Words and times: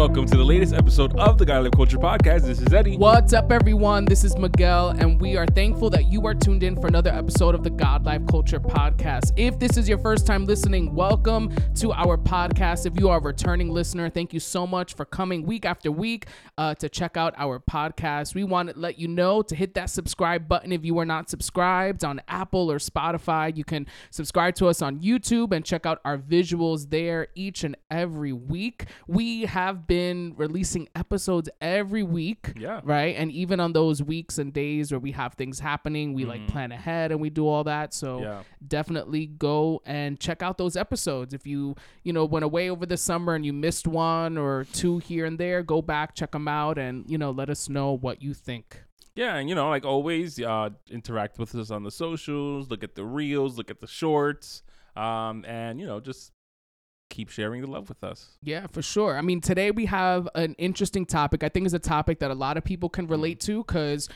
Welcome, 0.00 0.24
to 0.28 0.38
the 0.38 0.44
latest 0.44 0.72
episode 0.72 1.14
of 1.18 1.36
the 1.36 1.44
God 1.44 1.62
Life 1.62 1.72
Culture 1.72 1.98
podcast. 1.98 2.46
This 2.46 2.58
is 2.58 2.72
Eddie. 2.72 2.96
What's 2.96 3.34
up, 3.34 3.52
everyone? 3.52 4.06
This 4.06 4.24
is 4.24 4.34
Miguel, 4.34 4.88
and 4.98 5.20
we 5.20 5.36
are 5.36 5.44
thankful 5.44 5.90
that 5.90 6.06
you 6.06 6.26
are 6.26 6.32
tuned 6.32 6.62
in 6.62 6.74
for 6.80 6.86
another 6.86 7.10
episode 7.10 7.54
of 7.54 7.62
the 7.62 7.68
God 7.68 8.06
Life 8.06 8.22
Culture 8.26 8.58
podcast. 8.58 9.32
If 9.36 9.58
this 9.58 9.76
is 9.76 9.90
your 9.90 9.98
first 9.98 10.26
time 10.26 10.46
listening, 10.46 10.94
welcome 10.94 11.54
to 11.74 11.92
our 11.92 12.16
podcast. 12.16 12.86
If 12.86 12.98
you 12.98 13.10
are 13.10 13.18
a 13.18 13.20
returning 13.20 13.68
listener, 13.68 14.08
thank 14.08 14.32
you 14.32 14.40
so 14.40 14.66
much 14.66 14.94
for 14.94 15.04
coming 15.04 15.44
week 15.44 15.66
after 15.66 15.92
week 15.92 16.28
uh, 16.56 16.74
to 16.76 16.88
check 16.88 17.18
out 17.18 17.34
our 17.36 17.60
podcast. 17.60 18.34
We 18.34 18.44
want 18.44 18.70
to 18.70 18.78
let 18.78 18.98
you 18.98 19.06
know 19.06 19.42
to 19.42 19.54
hit 19.54 19.74
that 19.74 19.90
subscribe 19.90 20.48
button 20.48 20.72
if 20.72 20.82
you 20.82 20.98
are 20.98 21.04
not 21.04 21.28
subscribed 21.28 22.04
on 22.04 22.22
Apple 22.26 22.72
or 22.72 22.78
Spotify. 22.78 23.54
You 23.54 23.64
can 23.64 23.86
subscribe 24.08 24.54
to 24.54 24.68
us 24.68 24.80
on 24.80 25.00
YouTube 25.00 25.52
and 25.52 25.62
check 25.62 25.84
out 25.84 26.00
our 26.06 26.16
visuals 26.16 26.88
there 26.88 27.28
each 27.34 27.64
and 27.64 27.76
every 27.90 28.32
week. 28.32 28.86
We 29.06 29.42
have 29.42 29.88
been 29.90 30.34
releasing 30.36 30.88
episodes 30.94 31.48
every 31.60 32.04
week 32.04 32.52
Yeah. 32.56 32.80
right 32.84 33.14
and 33.20 33.28
even 33.32 33.58
on 33.58 33.72
those 33.72 33.98
weeks 34.14 34.38
and 34.38 34.52
days 34.52 34.92
where 34.92 35.00
we 35.00 35.12
have 35.22 35.34
things 35.34 35.58
happening 35.58 36.14
we 36.14 36.24
like 36.24 36.46
plan 36.46 36.70
ahead 36.70 37.10
and 37.12 37.20
we 37.20 37.28
do 37.40 37.44
all 37.52 37.64
that 37.64 37.92
so 37.92 38.08
Mm-hmm. 38.10 38.22
Yeah. 38.22 38.42
definitely 38.76 39.26
go 39.26 39.82
and 39.84 40.18
check 40.26 40.42
out 40.46 40.58
those 40.58 40.76
episodes 40.76 41.34
if 41.34 41.44
you 41.52 41.74
you 42.04 42.12
know 42.12 42.24
went 42.24 42.44
away 42.44 42.70
over 42.70 42.86
the 42.86 42.96
summer 42.96 43.34
and 43.34 43.44
you 43.44 43.52
missed 43.52 43.86
one 43.88 44.38
or 44.38 44.64
two 44.80 44.98
here 44.98 45.24
and 45.26 45.36
there 45.38 45.62
go 45.74 45.78
back 45.82 46.14
check 46.14 46.30
them 46.32 46.46
out 46.46 46.76
and 46.78 46.94
you 47.10 47.18
know 47.18 47.30
let 47.40 47.48
us 47.50 47.68
know 47.68 47.88
what 48.06 48.16
you 48.22 48.32
think 48.34 48.66
Yeah, 49.16 49.34
and 49.38 49.48
you 49.50 49.54
know, 49.58 49.68
like 49.76 49.84
always, 49.94 50.38
uh, 50.38 50.70
interact 50.98 51.34
with 51.40 51.52
us 51.62 51.70
on 51.76 51.82
the 51.82 51.90
socials, 51.90 52.70
look 52.70 52.82
at 52.88 52.94
the 52.94 53.04
reels, 53.04 53.58
look 53.58 53.70
at 53.74 53.80
the 53.84 53.90
shorts, 54.00 54.62
um, 54.96 55.44
and 55.58 55.80
you 55.80 55.86
know, 55.90 55.98
just 56.00 56.22
keep 57.10 57.28
sharing 57.28 57.60
the 57.60 57.66
love 57.66 57.88
with 57.88 58.02
us. 58.02 58.38
Yeah, 58.42 58.66
for 58.68 58.80
sure. 58.80 59.18
I 59.18 59.20
mean, 59.20 59.40
today 59.40 59.70
we 59.70 59.86
have 59.86 60.28
an 60.34 60.54
interesting 60.56 61.04
topic. 61.04 61.44
I 61.44 61.50
think 61.50 61.66
it's 61.66 61.74
a 61.74 61.78
topic 61.78 62.20
that 62.20 62.30
a 62.30 62.34
lot 62.34 62.56
of 62.56 62.64
people 62.64 62.88
can 62.88 63.06
relate 63.06 63.40
mm. 63.40 63.46
to 63.46 63.64
because 63.64 64.08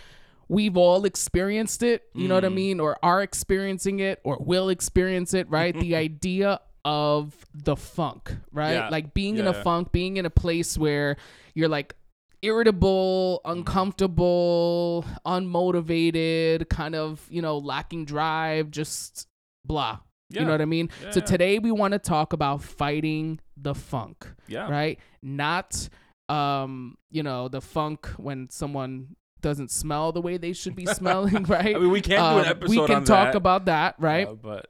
we've 0.48 0.76
all 0.76 1.04
experienced 1.04 1.82
it, 1.82 2.04
you 2.14 2.28
know 2.28 2.34
what 2.34 2.44
I 2.44 2.48
mm. 2.48 2.54
mean, 2.54 2.80
or 2.80 2.96
are 3.02 3.22
experiencing 3.22 4.00
it 4.00 4.20
or 4.24 4.38
will 4.40 4.68
experience 4.68 5.34
it, 5.34 5.48
right? 5.50 5.74
the 5.78 5.96
idea 6.08 6.60
of 6.84 7.34
the 7.54 7.76
funk, 7.76 8.34
right? 8.52 8.74
Yeah. 8.74 8.88
Like 8.88 9.14
being 9.14 9.38
in 9.38 9.46
a 9.46 9.52
Yeah. 9.52 9.62
funk, 9.62 9.92
being 9.92 10.16
in 10.16 10.26
a 10.26 10.30
place 10.30 10.76
where 10.78 11.16
you're 11.54 11.68
like 11.68 11.94
irritable, 12.42 13.40
mm. 13.44 13.52
uncomfortable, 13.52 15.04
unmotivated, 15.26 16.68
kind 16.68 16.94
of, 16.94 17.26
you 17.30 17.42
know, 17.42 17.58
lacking 17.58 18.04
drive, 18.04 18.70
just 18.70 19.26
blah. 19.64 19.98
You 20.30 20.44
know 20.44 20.50
what 20.52 20.60
I 20.62 20.64
mean? 20.64 20.90
So 21.10 21.20
Yeah. 21.20 21.24
today 21.26 21.58
we 21.58 21.70
want 21.70 21.92
to 21.92 21.98
talk 21.98 22.32
about 22.32 22.62
fighting 22.62 23.40
the 23.56 23.74
funk, 23.74 24.26
Yeah. 24.48 24.68
right? 24.68 24.98
Not 25.22 25.88
um, 26.30 26.96
you 27.10 27.22
know, 27.22 27.48
the 27.48 27.60
funk 27.60 28.06
when 28.16 28.48
someone 28.48 29.14
doesn't 29.42 29.70
smell 29.70 30.10
the 30.10 30.22
way 30.22 30.38
they 30.38 30.54
should 30.54 30.74
be 30.74 30.86
smelling, 30.86 31.42
right? 31.48 31.76
I 31.76 31.78
mean, 31.78 31.90
we 31.90 32.00
can't 32.00 32.18
do 32.34 32.38
an 32.38 32.44
Um, 32.46 32.50
episode 32.50 32.70
We 32.80 32.86
can 32.86 33.04
talk 33.04 33.26
that, 33.32 33.36
about 33.36 33.66
that, 33.66 33.96
right? 33.98 34.26
uh, 34.28 34.32
but 34.32 34.66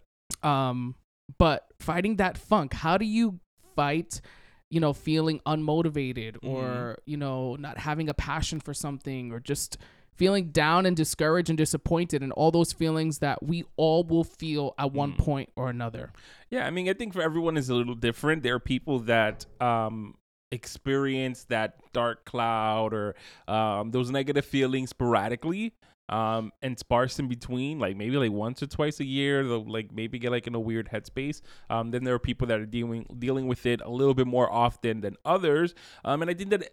um, 0.46 0.96
but 1.38 1.64
fighting 1.78 2.16
that 2.16 2.36
funk, 2.36 2.74
how 2.74 2.98
do 2.98 3.04
you 3.04 3.38
fight? 3.76 4.20
You 4.68 4.80
know, 4.80 4.92
feeling 4.92 5.38
unmotivated, 5.46 6.38
Mm-hmm. 6.38 6.48
or 6.48 6.98
you 7.06 7.16
know, 7.16 7.54
not 7.54 7.78
having 7.78 8.08
a 8.08 8.14
passion 8.14 8.58
for 8.58 8.74
something, 8.74 9.30
or 9.30 9.38
just 9.38 9.78
feeling 10.16 10.48
down 10.48 10.86
and 10.86 10.96
discouraged 10.96 11.48
and 11.50 11.58
disappointed, 11.58 12.22
and 12.22 12.32
all 12.32 12.50
those 12.50 12.72
feelings 12.72 13.18
that 13.18 13.42
we 13.42 13.64
all 13.76 14.04
will 14.04 14.24
feel 14.24 14.74
at 14.78 14.92
one 14.92 15.12
Mm. 15.12 15.18
point 15.18 15.50
or 15.56 15.68
another. 15.68 16.12
Yeah, 16.50 16.66
I 16.66 16.70
mean, 16.70 16.88
I 16.88 16.92
think 16.92 17.12
for 17.14 17.22
everyone 17.22 17.56
is 17.56 17.68
a 17.68 17.74
little 17.74 17.94
different. 17.94 18.42
There 18.42 18.54
are 18.54 18.60
people 18.60 19.00
that 19.00 19.46
um 19.60 20.16
experience 20.50 21.44
that 21.44 21.74
dark 21.92 22.24
cloud 22.24 22.94
or 22.94 23.14
um 23.48 23.90
those 23.90 24.10
negative 24.10 24.44
feelings 24.44 24.90
sporadically 24.90 25.72
um 26.08 26.52
and 26.62 26.78
sparse 26.78 27.18
in 27.18 27.26
between 27.28 27.78
like 27.78 27.96
maybe 27.96 28.16
like 28.16 28.30
once 28.30 28.62
or 28.62 28.66
twice 28.66 29.00
a 29.00 29.04
year 29.04 29.42
they'll 29.42 29.64
like 29.68 29.90
maybe 29.92 30.18
get 30.18 30.30
like 30.30 30.46
in 30.46 30.54
a 30.54 30.60
weird 30.60 30.88
headspace 30.90 31.40
um 31.70 31.90
then 31.90 32.04
there 32.04 32.14
are 32.14 32.18
people 32.20 32.46
that 32.46 32.60
are 32.60 32.66
dealing 32.66 33.04
dealing 33.18 33.46
with 33.48 33.66
it 33.66 33.80
a 33.80 33.90
little 33.90 34.14
bit 34.14 34.26
more 34.26 34.50
often 34.52 35.00
than 35.00 35.16
others 35.24 35.74
um 36.04 36.22
and 36.22 36.30
i 36.30 36.34
think 36.34 36.50
that 36.50 36.70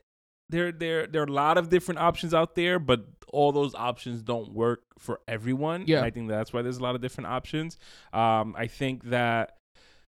there 0.52 0.72
there 0.72 1.08
there 1.08 1.22
are 1.22 1.26
a 1.26 1.32
lot 1.32 1.58
of 1.58 1.70
different 1.70 2.00
options 2.00 2.34
out 2.34 2.56
there 2.56 2.78
but 2.80 3.06
all 3.34 3.52
those 3.52 3.74
options 3.74 4.22
don't 4.22 4.54
work 4.54 4.82
for 5.00 5.20
everyone 5.28 5.86
Yeah. 5.88 5.98
and 5.98 6.06
i 6.06 6.10
think 6.12 6.28
that's 6.30 6.52
why 6.54 6.62
there's 6.62 6.78
a 6.78 6.84
lot 6.84 6.96
of 6.96 7.02
different 7.02 7.28
options 7.28 7.78
um 8.14 8.56
i 8.58 8.68
think 8.68 9.06
that 9.06 9.58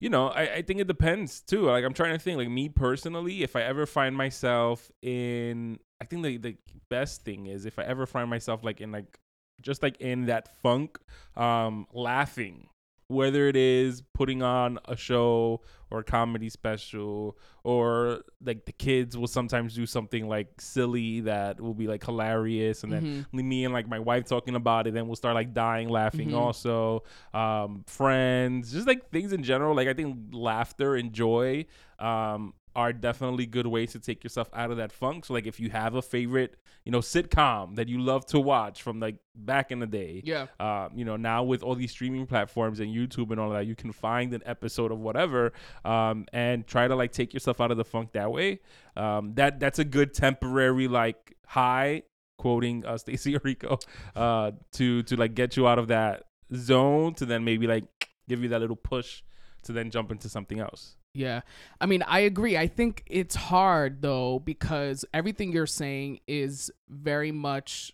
you 0.01 0.09
know, 0.09 0.27
I, 0.27 0.55
I 0.55 0.61
think 0.61 0.81
it 0.81 0.87
depends 0.87 1.39
too. 1.39 1.61
Like 1.67 1.85
I'm 1.85 1.93
trying 1.93 2.11
to 2.13 2.19
think, 2.19 2.37
like 2.37 2.49
me 2.49 2.67
personally, 2.67 3.43
if 3.43 3.55
I 3.55 3.61
ever 3.61 3.85
find 3.85 4.15
myself 4.15 4.91
in 5.01 5.79
I 6.01 6.05
think 6.05 6.21
the 6.23 6.37
the 6.37 6.57
best 6.89 7.23
thing 7.23 7.47
is 7.47 7.65
if 7.65 7.79
I 7.79 7.83
ever 7.83 8.05
find 8.05 8.29
myself 8.29 8.61
like 8.61 8.81
in 8.81 8.91
like 8.91 9.17
just 9.61 9.81
like 9.81 9.99
in 10.01 10.25
that 10.25 10.53
funk, 10.61 10.99
um, 11.37 11.87
laughing. 11.93 12.67
Whether 13.07 13.47
it 13.47 13.55
is 13.55 14.01
putting 14.13 14.41
on 14.41 14.79
a 14.85 14.95
show 14.97 15.61
or 15.91 15.99
a 15.99 16.03
comedy 16.03 16.49
special, 16.49 17.37
or 17.63 18.21
like 18.43 18.65
the 18.65 18.71
kids 18.71 19.15
will 19.15 19.27
sometimes 19.27 19.75
do 19.75 19.85
something 19.85 20.27
like 20.27 20.59
silly 20.59 21.19
that 21.21 21.61
will 21.61 21.75
be 21.75 21.85
like 21.87 22.03
hilarious, 22.03 22.83
and 22.83 22.91
then 22.91 23.25
Mhm. 23.31 23.43
me 23.43 23.63
and 23.63 23.73
like 23.75 23.87
my 23.87 23.99
wife 23.99 24.25
talking 24.25 24.55
about 24.55 24.87
it, 24.87 24.95
then 24.95 25.05
we'll 25.05 25.15
start 25.15 25.35
like 25.35 25.53
dying 25.53 25.87
laughing 25.87 26.31
Mhm. 26.31 26.37
also. 26.37 27.03
Um, 27.33 27.83
friends, 27.85 28.71
just 28.71 28.87
like 28.87 29.11
things 29.11 29.31
in 29.33 29.43
general. 29.43 29.75
Like 29.75 29.87
I 29.87 29.93
think 29.93 30.17
laughter 30.33 30.95
and 30.95 31.13
joy 31.13 31.65
um 31.99 32.53
are 32.75 32.91
definitely 32.91 33.45
good 33.45 33.67
ways 33.67 33.93
to 33.93 33.99
take 33.99 34.23
yourself 34.23 34.49
out 34.53 34.69
of 34.71 34.77
that 34.77 34.91
funk. 34.91 35.25
So 35.25 35.33
like 35.33 35.47
if 35.47 35.59
you 35.59 35.69
have 35.69 35.95
a 35.95 36.01
favorite, 36.01 36.55
you 36.83 36.91
know, 36.91 36.99
sitcom 36.99 37.75
that 37.77 37.87
you 37.87 37.99
love 38.01 38.25
to 38.27 38.39
watch 38.39 38.81
from 38.81 38.99
like 38.99 39.15
back 39.33 39.71
in 39.71 39.79
the 39.79 39.87
day, 39.87 40.21
Yeah. 40.25 40.47
um, 40.59 40.89
you 40.95 41.05
know, 41.05 41.15
now 41.15 41.43
with 41.43 41.63
all 41.63 41.75
these 41.75 41.91
streaming 41.91 42.27
platforms 42.27 42.79
and 42.79 42.93
YouTube 42.93 43.31
and 43.31 43.39
all 43.39 43.49
that, 43.51 43.65
you 43.65 43.75
can 43.75 43.91
find 43.91 44.33
an 44.33 44.41
episode 44.45 44.91
of 44.91 44.99
whatever, 44.99 45.53
um, 45.85 46.25
and 46.33 46.67
try 46.67 46.87
to 46.87 46.95
like 46.95 47.11
take 47.11 47.33
yourself 47.33 47.61
out 47.61 47.71
of 47.71 47.77
the 47.77 47.85
funk 47.85 48.11
that 48.11 48.31
way. 48.31 48.59
Um, 48.97 49.33
that 49.35 49.59
that's 49.59 49.79
a 49.79 49.85
good 49.85 50.13
temporary 50.13 50.87
like 50.87 51.35
high, 51.47 52.03
quoting 52.37 52.85
uh, 52.85 52.97
Stacey 53.03 53.37
Rico, 53.43 53.79
uh, 54.15 54.51
to 54.73 55.01
to 55.03 55.15
like 55.15 55.33
get 55.33 55.55
you 55.57 55.67
out 55.67 55.79
of 55.79 55.87
that 55.87 56.23
zone 56.53 57.13
to 57.15 57.25
then 57.25 57.43
maybe 57.45 57.67
like 57.67 57.85
give 58.27 58.43
you 58.43 58.49
that 58.49 58.59
little 58.61 58.75
push 58.75 59.23
to 59.63 59.71
then 59.71 59.89
jump 59.89 60.11
into 60.11 60.29
something 60.29 60.59
else. 60.59 60.95
Yeah. 61.15 61.41
I 61.79 61.85
mean, 61.85 62.03
I 62.03 62.19
agree. 62.19 62.57
I 62.57 62.67
think 62.67 63.03
it's 63.07 63.35
hard 63.35 64.01
though 64.01 64.39
because 64.39 65.05
everything 65.13 65.51
you're 65.51 65.65
saying 65.65 66.19
is 66.27 66.69
very 66.89 67.31
much 67.31 67.93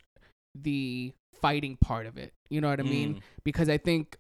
the 0.56 1.14
fighting 1.42 1.78
part 1.78 2.08
of 2.08 2.18
it. 2.18 2.34
You 2.50 2.60
know 2.62 2.70
what 2.70 2.80
I 2.80 2.84
mean? 2.84 3.16
Mm. 3.16 3.22
Because 3.44 3.70
I 3.70 3.78
think 3.78 4.18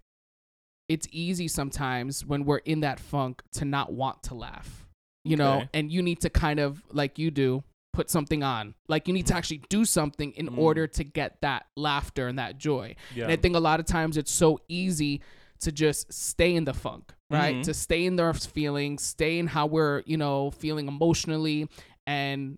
it's 0.88 1.07
easy 1.11 1.47
sometimes 1.47 2.25
when 2.25 2.45
we're 2.45 2.57
in 2.57 2.81
that 2.81 3.00
funk 3.00 3.41
to 3.53 3.66
not 3.66 3.91
want 3.91 4.23
to 4.23 4.35
laugh. 4.35 4.85
You 5.23 5.35
know, 5.38 5.63
and 5.73 5.91
you 5.91 6.01
need 6.01 6.22
to 6.22 6.29
kind 6.31 6.59
of 6.59 6.81
like 6.91 7.19
you 7.19 7.29
do 7.29 7.63
put 7.94 8.09
something 8.09 8.41
on. 8.41 8.73
Like 8.88 9.07
you 9.07 9.13
need 9.13 9.28
to 9.28 9.35
actually 9.35 9.61
do 9.69 9.85
something 9.85 10.31
in 10.31 10.47
Mm. 10.50 10.57
order 10.57 10.88
to 10.88 11.03
get 11.03 11.41
that 11.41 11.67
laughter 11.75 12.28
and 12.28 12.40
that 12.40 12.57
joy. 12.57 12.95
Yeah. 13.13 13.23
And 13.25 13.31
I 13.31 13.35
think 13.35 13.56
a 13.56 13.59
lot 13.59 13.79
of 13.79 13.85
times 13.85 14.17
it's 14.17 14.31
so 14.31 14.59
easy 14.67 15.22
to 15.61 15.72
just 15.72 16.11
stay 16.11 16.55
in 16.55 16.66
the 16.66 16.73
funk, 16.73 17.13
right? 17.29 17.58
Mhm. 17.58 17.63
To 17.63 17.73
stay 17.73 18.05
in 18.05 18.16
those 18.16 18.46
feelings, 18.46 19.03
stay 19.03 19.40
in 19.40 19.47
how 19.47 19.66
we're, 19.67 20.03
you 20.05 20.17
know, 20.17 20.52
feeling 20.52 20.87
emotionally 20.87 21.67
and 22.05 22.58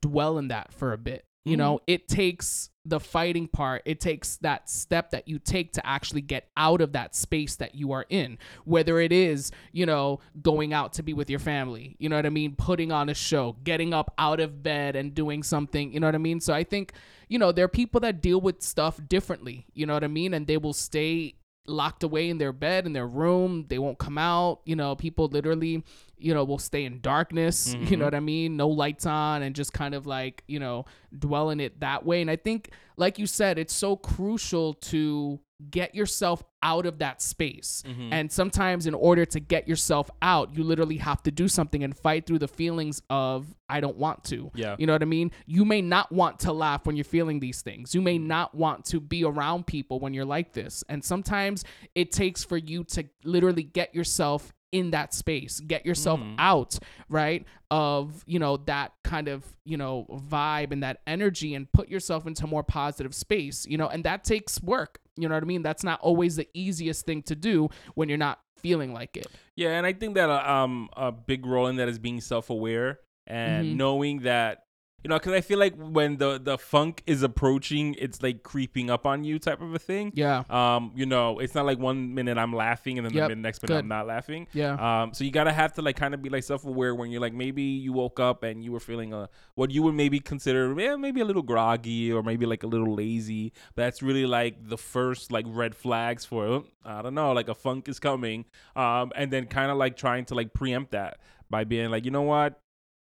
dwell 0.00 0.38
in 0.38 0.48
that 0.48 0.72
for 0.72 0.92
a 0.92 0.98
bit. 0.98 1.24
You 1.46 1.56
know, 1.56 1.80
it 1.86 2.06
takes 2.06 2.68
the 2.84 3.00
fighting 3.00 3.48
part, 3.48 3.82
it 3.86 3.98
takes 3.98 4.36
that 4.36 4.68
step 4.68 5.10
that 5.10 5.26
you 5.26 5.38
take 5.38 5.72
to 5.72 5.86
actually 5.86 6.20
get 6.20 6.48
out 6.54 6.82
of 6.82 6.92
that 6.92 7.16
space 7.16 7.56
that 7.56 7.74
you 7.74 7.92
are 7.92 8.04
in. 8.10 8.38
Whether 8.64 9.00
it 9.00 9.10
is, 9.10 9.50
you 9.72 9.86
know, 9.86 10.20
going 10.42 10.74
out 10.74 10.92
to 10.94 11.02
be 11.02 11.14
with 11.14 11.30
your 11.30 11.38
family, 11.38 11.96
you 11.98 12.10
know 12.10 12.16
what 12.16 12.26
I 12.26 12.30
mean? 12.30 12.56
Putting 12.56 12.92
on 12.92 13.08
a 13.08 13.14
show, 13.14 13.56
getting 13.64 13.94
up 13.94 14.12
out 14.18 14.38
of 14.38 14.62
bed 14.62 14.96
and 14.96 15.14
doing 15.14 15.42
something, 15.42 15.92
you 15.94 15.98
know 15.98 16.08
what 16.08 16.14
I 16.14 16.18
mean? 16.18 16.40
So 16.40 16.52
I 16.52 16.62
think, 16.62 16.92
you 17.26 17.38
know, 17.38 17.52
there 17.52 17.64
are 17.64 17.68
people 17.68 18.00
that 18.02 18.20
deal 18.20 18.40
with 18.40 18.60
stuff 18.62 19.00
differently, 19.08 19.66
you 19.72 19.86
know 19.86 19.94
what 19.94 20.04
I 20.04 20.08
mean? 20.08 20.34
And 20.34 20.46
they 20.46 20.58
will 20.58 20.74
stay 20.74 21.36
locked 21.66 22.02
away 22.02 22.28
in 22.28 22.38
their 22.38 22.52
bed 22.52 22.86
in 22.86 22.92
their 22.92 23.06
room. 23.06 23.66
They 23.68 23.78
won't 23.78 23.98
come 23.98 24.18
out. 24.18 24.60
You 24.64 24.76
know 24.76 24.94
people 24.96 25.28
literally 25.28 25.84
you 26.20 26.34
know, 26.34 26.44
will 26.44 26.58
stay 26.58 26.84
in 26.84 27.00
darkness, 27.00 27.74
you 27.80 27.96
know 27.96 28.02
Mhm. 28.04 28.06
what 28.06 28.14
I 28.14 28.20
mean? 28.20 28.56
No 28.56 28.68
lights 28.68 29.06
on 29.06 29.42
and 29.42 29.54
just 29.54 29.72
kind 29.72 29.94
of 29.94 30.06
like, 30.06 30.44
you 30.46 30.58
know, 30.58 30.84
dwell 31.16 31.50
in 31.50 31.60
it 31.60 31.80
that 31.80 32.04
way. 32.04 32.20
And 32.20 32.30
I 32.30 32.36
think, 32.36 32.70
like 32.96 33.18
you 33.18 33.26
said, 33.26 33.58
it's 33.58 33.74
so 33.74 33.96
crucial 33.96 34.74
to 34.74 35.40
get 35.70 35.94
yourself 35.94 36.42
out 36.62 36.86
of 36.86 36.98
that 37.00 37.20
space. 37.20 37.82
Mhm. 37.86 38.08
And 38.12 38.32
sometimes, 38.32 38.86
in 38.86 38.94
order 38.94 39.26
to 39.26 39.38
get 39.40 39.68
yourself 39.68 40.08
out, 40.22 40.56
you 40.56 40.64
literally 40.64 40.96
have 40.96 41.22
to 41.24 41.30
do 41.30 41.48
something 41.48 41.84
and 41.84 41.94
fight 41.94 42.26
through 42.26 42.38
the 42.38 42.48
feelings 42.48 43.02
of, 43.10 43.54
I 43.68 43.80
don't 43.80 43.98
want 43.98 44.24
to. 44.24 44.50
Yeah. 44.54 44.76
You 44.78 44.86
know 44.86 44.94
what 44.94 45.02
I 45.02 45.06
mean? 45.06 45.32
You 45.46 45.66
may 45.66 45.82
not 45.82 46.10
want 46.12 46.38
to 46.40 46.52
laugh 46.54 46.86
when 46.86 46.96
you're 46.96 47.04
feeling 47.04 47.40
these 47.40 47.60
things. 47.60 47.94
You 47.94 48.00
may 48.00 48.16
not 48.16 48.54
want 48.54 48.86
to 48.86 49.00
be 49.00 49.22
around 49.22 49.66
people 49.66 50.00
when 50.00 50.14
you're 50.14 50.24
like 50.24 50.54
this. 50.54 50.82
And 50.88 51.04
sometimes 51.04 51.62
it 51.94 52.10
takes 52.10 52.42
for 52.42 52.56
you 52.56 52.82
to 52.84 53.04
literally 53.24 53.62
get 53.62 53.94
yourself 53.94 54.54
in 54.72 54.90
that 54.92 55.12
space, 55.12 55.60
get 55.60 55.84
yourself 55.84 56.20
Mhm. 56.20 56.34
out, 56.38 56.78
right? 57.08 57.44
Of, 57.70 58.22
you 58.26 58.38
know, 58.38 58.56
that 58.58 58.92
kind 59.04 59.28
of, 59.28 59.44
you 59.64 59.76
know, 59.76 60.06
vibe 60.28 60.70
and 60.72 60.82
that 60.82 61.00
energy 61.06 61.54
and 61.54 61.70
put 61.72 61.88
yourself 61.88 62.26
into 62.26 62.46
more 62.46 62.62
positive 62.62 63.14
space, 63.14 63.66
you 63.66 63.76
know, 63.76 63.88
and 63.88 64.04
that 64.04 64.24
takes 64.24 64.62
work. 64.62 65.00
You 65.16 65.28
know 65.28 65.34
what 65.34 65.42
I 65.42 65.46
mean? 65.46 65.62
That's 65.62 65.82
not 65.84 66.00
always 66.00 66.36
the 66.36 66.48
easiest 66.54 67.04
thing 67.04 67.22
to 67.24 67.34
do 67.34 67.68
when 67.94 68.08
you're 68.08 68.18
not 68.18 68.40
feeling 68.58 68.92
like 68.92 69.16
it. 69.16 69.26
Yeah, 69.56 69.70
and 69.76 69.86
I 69.86 69.92
think 69.92 70.14
that 70.14 70.30
uh, 70.30 70.42
um 70.50 70.88
a 70.96 71.10
big 71.10 71.46
role 71.46 71.66
in 71.66 71.76
that 71.76 71.88
is 71.88 71.98
being 71.98 72.20
self-aware 72.20 73.00
and 73.26 73.72
Mhm. 73.72 73.76
knowing 73.76 74.20
that 74.20 74.64
you 75.02 75.08
know 75.08 75.18
because 75.18 75.32
I 75.32 75.40
feel 75.40 75.58
like 75.58 75.74
when 75.76 76.18
the 76.18 76.38
the 76.38 76.58
funk 76.58 77.02
is 77.06 77.22
approaching, 77.22 77.94
it's 77.98 78.22
like 78.22 78.42
creeping 78.42 78.90
up 78.90 79.06
on 79.06 79.24
you 79.24 79.38
type 79.38 79.60
of 79.60 79.74
a 79.74 79.78
thing. 79.78 80.12
Yeah. 80.14 80.44
Um, 80.50 80.92
you 80.94 81.06
know, 81.06 81.38
it's 81.38 81.54
not 81.54 81.64
like 81.64 81.78
one 81.78 82.14
minute 82.14 82.36
I'm 82.36 82.52
laughing 82.52 82.98
and 82.98 83.06
then 83.06 83.14
Yep, 83.14 83.28
the 83.30 83.36
next 83.36 83.62
minute 83.62 83.74
good. 83.74 83.78
I'm 83.84 83.88
not 83.88 84.06
laughing. 84.06 84.46
Yeah. 84.52 84.74
Um, 85.02 85.14
so 85.14 85.24
you 85.24 85.30
gotta 85.30 85.52
have 85.52 85.72
to 85.74 85.82
like 85.82 85.96
kind 85.96 86.12
of 86.14 86.22
be 86.22 86.28
like 86.28 86.44
self-aware 86.44 86.94
when 86.94 87.10
you're 87.10 87.20
like 87.20 87.32
maybe 87.32 87.62
you 87.62 87.92
woke 87.92 88.20
up 88.20 88.42
and 88.42 88.62
you 88.62 88.72
were 88.72 88.80
feeling 88.80 89.14
uh 89.14 89.26
what 89.54 89.70
you 89.70 89.82
would 89.82 89.94
maybe 89.94 90.20
consider 90.20 90.74
yeah, 90.78 90.96
maybe 90.96 91.20
a 91.20 91.24
little 91.24 91.42
groggy 91.42 92.12
or 92.12 92.22
maybe 92.22 92.46
like 92.46 92.62
a 92.62 92.66
little 92.66 92.94
lazy. 92.94 93.52
But 93.74 93.84
that's 93.84 94.02
really 94.02 94.26
like 94.26 94.68
the 94.68 94.78
first 94.78 95.32
like 95.32 95.46
red 95.48 95.74
flags 95.74 96.24
for 96.24 96.44
oh, 96.46 96.64
I 96.84 97.02
don't 97.02 97.14
know 97.14 97.32
like 97.32 97.48
a 97.48 97.54
funk 97.54 97.88
is 97.88 97.98
coming. 97.98 98.44
Um, 98.76 99.12
and 99.16 99.32
then 99.32 99.46
kind 99.46 99.70
of 99.70 99.78
like 99.78 99.96
trying 99.96 100.26
to 100.26 100.34
like 100.34 100.52
preempt 100.52 100.92
that 100.92 101.18
by 101.48 101.64
being 101.64 101.90
like 101.90 102.04
you 102.04 102.10
know 102.10 102.22
what 102.22 102.60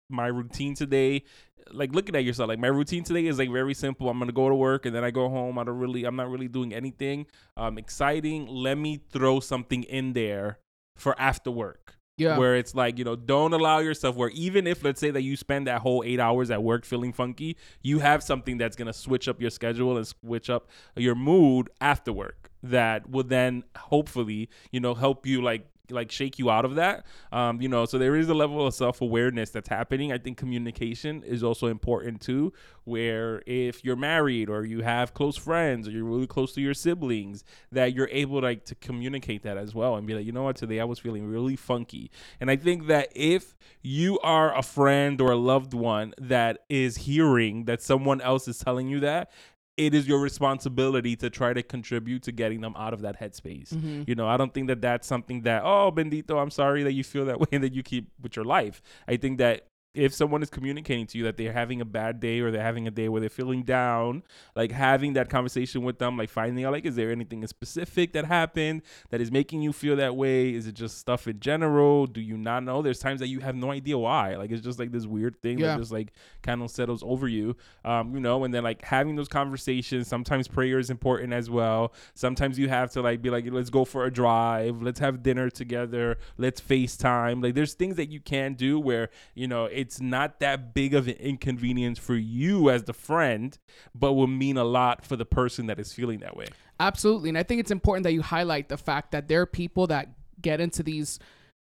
my 0.08 0.26
routine 0.26 0.74
today 0.74 1.24
like 1.72 1.94
looking 1.94 2.14
at 2.16 2.24
yourself 2.24 2.48
like 2.48 2.58
my 2.58 2.68
routine 2.68 3.04
today 3.04 3.26
is 3.26 3.38
like 3.38 3.50
very 3.50 3.74
simple. 3.74 4.08
I'm 4.08 4.18
gonna 4.18 4.32
go 4.32 4.48
to 4.48 4.54
work 4.54 4.86
and 4.86 4.94
then 4.94 5.04
i 5.04 5.10
go 5.10 5.28
home. 5.28 5.58
I 5.58 5.64
don't 5.64 5.78
really 5.78 6.04
i'm 6.04 6.16
not 6.16 6.30
really 6.30 6.48
doing 6.48 6.74
anything 6.74 7.26
um 7.56 7.78
exciting. 7.78 8.46
Let 8.46 8.78
me 8.78 9.00
throw 9.10 9.40
something 9.40 9.82
in 9.84 10.12
there 10.12 10.58
for 10.96 11.18
after 11.20 11.50
work. 11.50 11.96
Yeah. 12.16 12.38
where 12.38 12.54
it's 12.54 12.76
like 12.76 12.96
you 12.96 13.04
know 13.04 13.16
don't 13.16 13.52
allow 13.52 13.80
yourself 13.80 14.14
where 14.14 14.28
even 14.28 14.68
if 14.68 14.84
let's 14.84 15.00
say 15.00 15.10
that 15.10 15.22
you 15.22 15.36
spend 15.36 15.66
that 15.66 15.80
whole 15.80 16.04
eight 16.06 16.20
hours 16.20 16.48
at 16.48 16.62
work 16.62 16.84
feeling 16.84 17.12
funky 17.12 17.56
you 17.82 17.98
have 17.98 18.22
something 18.22 18.56
that's 18.56 18.76
gonna 18.76 18.92
switch 18.92 19.26
up 19.26 19.40
your 19.40 19.50
schedule 19.50 19.96
and 19.96 20.06
switch 20.06 20.48
up 20.48 20.68
your 20.94 21.16
mood 21.16 21.68
after 21.80 22.12
work 22.12 22.50
that 22.62 23.10
will 23.10 23.24
then 23.24 23.64
hopefully 23.76 24.48
you 24.70 24.78
know 24.78 24.94
help 24.94 25.26
you 25.26 25.42
like 25.42 25.66
like 25.90 26.10
shake 26.10 26.38
you 26.38 26.50
out 26.50 26.64
of 26.64 26.76
that. 26.76 27.06
Um 27.32 27.60
you 27.60 27.68
know 27.68 27.84
so 27.84 27.98
there 27.98 28.16
is 28.16 28.28
a 28.28 28.34
level 28.34 28.66
of 28.66 28.74
self-awareness 28.74 29.50
that's 29.50 29.68
happening. 29.68 30.12
I 30.12 30.18
think 30.18 30.38
communication 30.38 31.22
is 31.22 31.42
also 31.42 31.66
important 31.66 32.20
too 32.20 32.52
where 32.84 33.42
if 33.46 33.84
you're 33.84 33.96
married 33.96 34.50
or 34.50 34.64
you 34.64 34.82
have 34.82 35.14
close 35.14 35.36
friends 35.36 35.88
or 35.88 35.90
you're 35.90 36.04
really 36.04 36.26
close 36.26 36.52
to 36.52 36.60
your 36.60 36.74
siblings 36.74 37.44
that 37.72 37.94
you're 37.94 38.10
able 38.12 38.42
like 38.42 38.64
to 38.66 38.74
communicate 38.74 39.42
that 39.42 39.56
as 39.56 39.74
well 39.74 39.96
and 39.96 40.06
be 40.06 40.14
like 40.14 40.26
you 40.26 40.32
know 40.32 40.42
what? 40.42 40.56
Today 40.56 40.80
i 40.80 40.84
was 40.84 40.98
feeling 40.98 41.26
really 41.26 41.56
funky. 41.56 42.10
And 42.40 42.50
i 42.50 42.56
think 42.56 42.86
that 42.86 43.08
if 43.14 43.54
you 43.82 44.18
are 44.20 44.56
a 44.56 44.62
friend 44.62 45.20
or 45.20 45.32
a 45.32 45.36
loved 45.36 45.74
one 45.74 46.14
that 46.18 46.58
is 46.68 46.96
hearing 46.96 47.64
that 47.64 47.82
someone 47.82 48.20
else 48.20 48.48
is 48.48 48.58
telling 48.58 48.88
you 48.88 49.00
that 49.00 49.30
it 49.76 49.92
is 49.94 50.06
your 50.06 50.20
responsibility 50.20 51.16
to 51.16 51.28
try 51.30 51.52
to 51.52 51.62
contribute 51.62 52.22
to 52.22 52.32
getting 52.32 52.60
them 52.60 52.74
out 52.76 52.94
of 52.94 53.00
that 53.02 53.18
headspace. 53.20 53.70
Mhm. 53.74 54.06
You 54.08 54.14
know, 54.14 54.28
I 54.28 54.36
don't 54.36 54.54
think 54.54 54.68
that 54.68 54.80
that's 54.80 55.06
something 55.06 55.42
that, 55.42 55.62
oh, 55.64 55.90
Bendito, 55.90 56.40
I'm 56.40 56.50
sorry 56.50 56.82
that 56.84 56.92
you 56.92 57.02
feel 57.02 57.24
that 57.26 57.40
way 57.40 57.48
and 57.52 57.64
that 57.64 57.72
you 57.74 57.82
keep 57.82 58.08
with 58.22 58.36
your 58.36 58.44
life. 58.44 58.80
I 59.08 59.16
think 59.16 59.38
that 59.38 59.66
if 59.94 60.12
someone 60.12 60.42
is 60.42 60.50
communicating 60.50 61.06
to 61.06 61.18
you 61.18 61.24
that 61.24 61.36
they're 61.36 61.52
having 61.52 61.80
a 61.80 61.84
bad 61.84 62.18
day 62.18 62.40
or 62.40 62.50
they're 62.50 62.62
having 62.62 62.88
a 62.88 62.90
day 62.90 63.08
where 63.08 63.20
they're 63.20 63.30
feeling 63.30 63.62
down, 63.62 64.22
like 64.56 64.72
having 64.72 65.12
that 65.12 65.30
conversation 65.30 65.82
with 65.84 65.98
them, 65.98 66.16
like 66.16 66.28
finding 66.28 66.64
out, 66.64 66.72
like, 66.72 66.84
is 66.84 66.96
there 66.96 67.12
anything 67.12 67.46
specific 67.46 68.12
that 68.12 68.24
happened 68.24 68.82
that 69.10 69.20
is 69.20 69.30
making 69.30 69.62
you 69.62 69.72
feel 69.72 69.94
that 69.96 70.16
way? 70.16 70.52
Is 70.52 70.66
it 70.66 70.74
just 70.74 70.98
stuff 70.98 71.28
in 71.28 71.38
general? 71.38 72.06
Do 72.06 72.20
you 72.20 72.36
not 72.36 72.64
know? 72.64 72.82
There's 72.82 72.98
times 72.98 73.20
that 73.20 73.28
you 73.28 73.38
have 73.40 73.54
no 73.54 73.70
idea 73.70 73.96
why. 73.96 74.34
Like, 74.36 74.50
it's 74.50 74.62
just 74.62 74.78
like 74.80 74.90
this 74.90 75.06
weird 75.06 75.40
thing 75.40 75.58
Yeah. 75.58 75.68
that 75.68 75.78
just 75.78 75.92
like 75.92 76.12
kind 76.42 76.60
of 76.62 76.70
settles 76.70 77.02
over 77.04 77.28
you, 77.28 77.56
um, 77.84 78.14
you 78.14 78.20
know, 78.20 78.42
and 78.44 78.52
then 78.52 78.64
like 78.64 78.84
having 78.84 79.14
those 79.14 79.28
conversations. 79.28 80.08
Sometimes 80.08 80.48
prayer 80.48 80.78
is 80.80 80.90
important 80.90 81.32
as 81.32 81.48
well. 81.48 81.92
Sometimes 82.14 82.58
you 82.58 82.68
have 82.68 82.90
to 82.92 83.00
like 83.00 83.22
be 83.22 83.30
like, 83.30 83.44
let's 83.50 83.70
go 83.70 83.84
for 83.84 84.04
a 84.06 84.12
drive, 84.12 84.82
let's 84.82 84.98
have 84.98 85.22
dinner 85.22 85.50
together, 85.50 86.18
let's 86.36 86.60
FaceTime. 86.60 87.42
Like, 87.42 87.54
there's 87.54 87.74
things 87.74 87.96
that 87.96 88.10
you 88.10 88.18
can 88.20 88.54
do 88.54 88.80
where 88.80 89.10
you 89.34 89.46
know 89.46 89.68
it's 89.84 90.00
not 90.00 90.40
that 90.40 90.72
big 90.72 90.94
of 90.94 91.08
an 91.08 91.14
inconvenience 91.16 91.98
for 91.98 92.14
you 92.14 92.70
as 92.70 92.84
the 92.84 92.94
friend, 92.94 93.58
but 93.94 94.14
will 94.14 94.26
mean 94.26 94.56
a 94.56 94.64
lot 94.64 95.04
for 95.04 95.14
the 95.14 95.26
person 95.26 95.66
that 95.66 95.78
is 95.78 95.92
feeling 95.92 96.20
that 96.20 96.34
way. 96.34 96.46
Absolutely. 96.80 97.28
And 97.28 97.36
I 97.36 97.42
think 97.42 97.60
it's 97.60 97.70
important 97.70 98.04
that 98.04 98.14
you 98.14 98.22
highlight 98.22 98.70
the 98.70 98.78
fact 98.78 99.12
that 99.12 99.28
there 99.28 99.42
are 99.42 99.46
people 99.46 99.86
that 99.88 100.08
get 100.40 100.58
into 100.58 100.82
these 100.82 101.18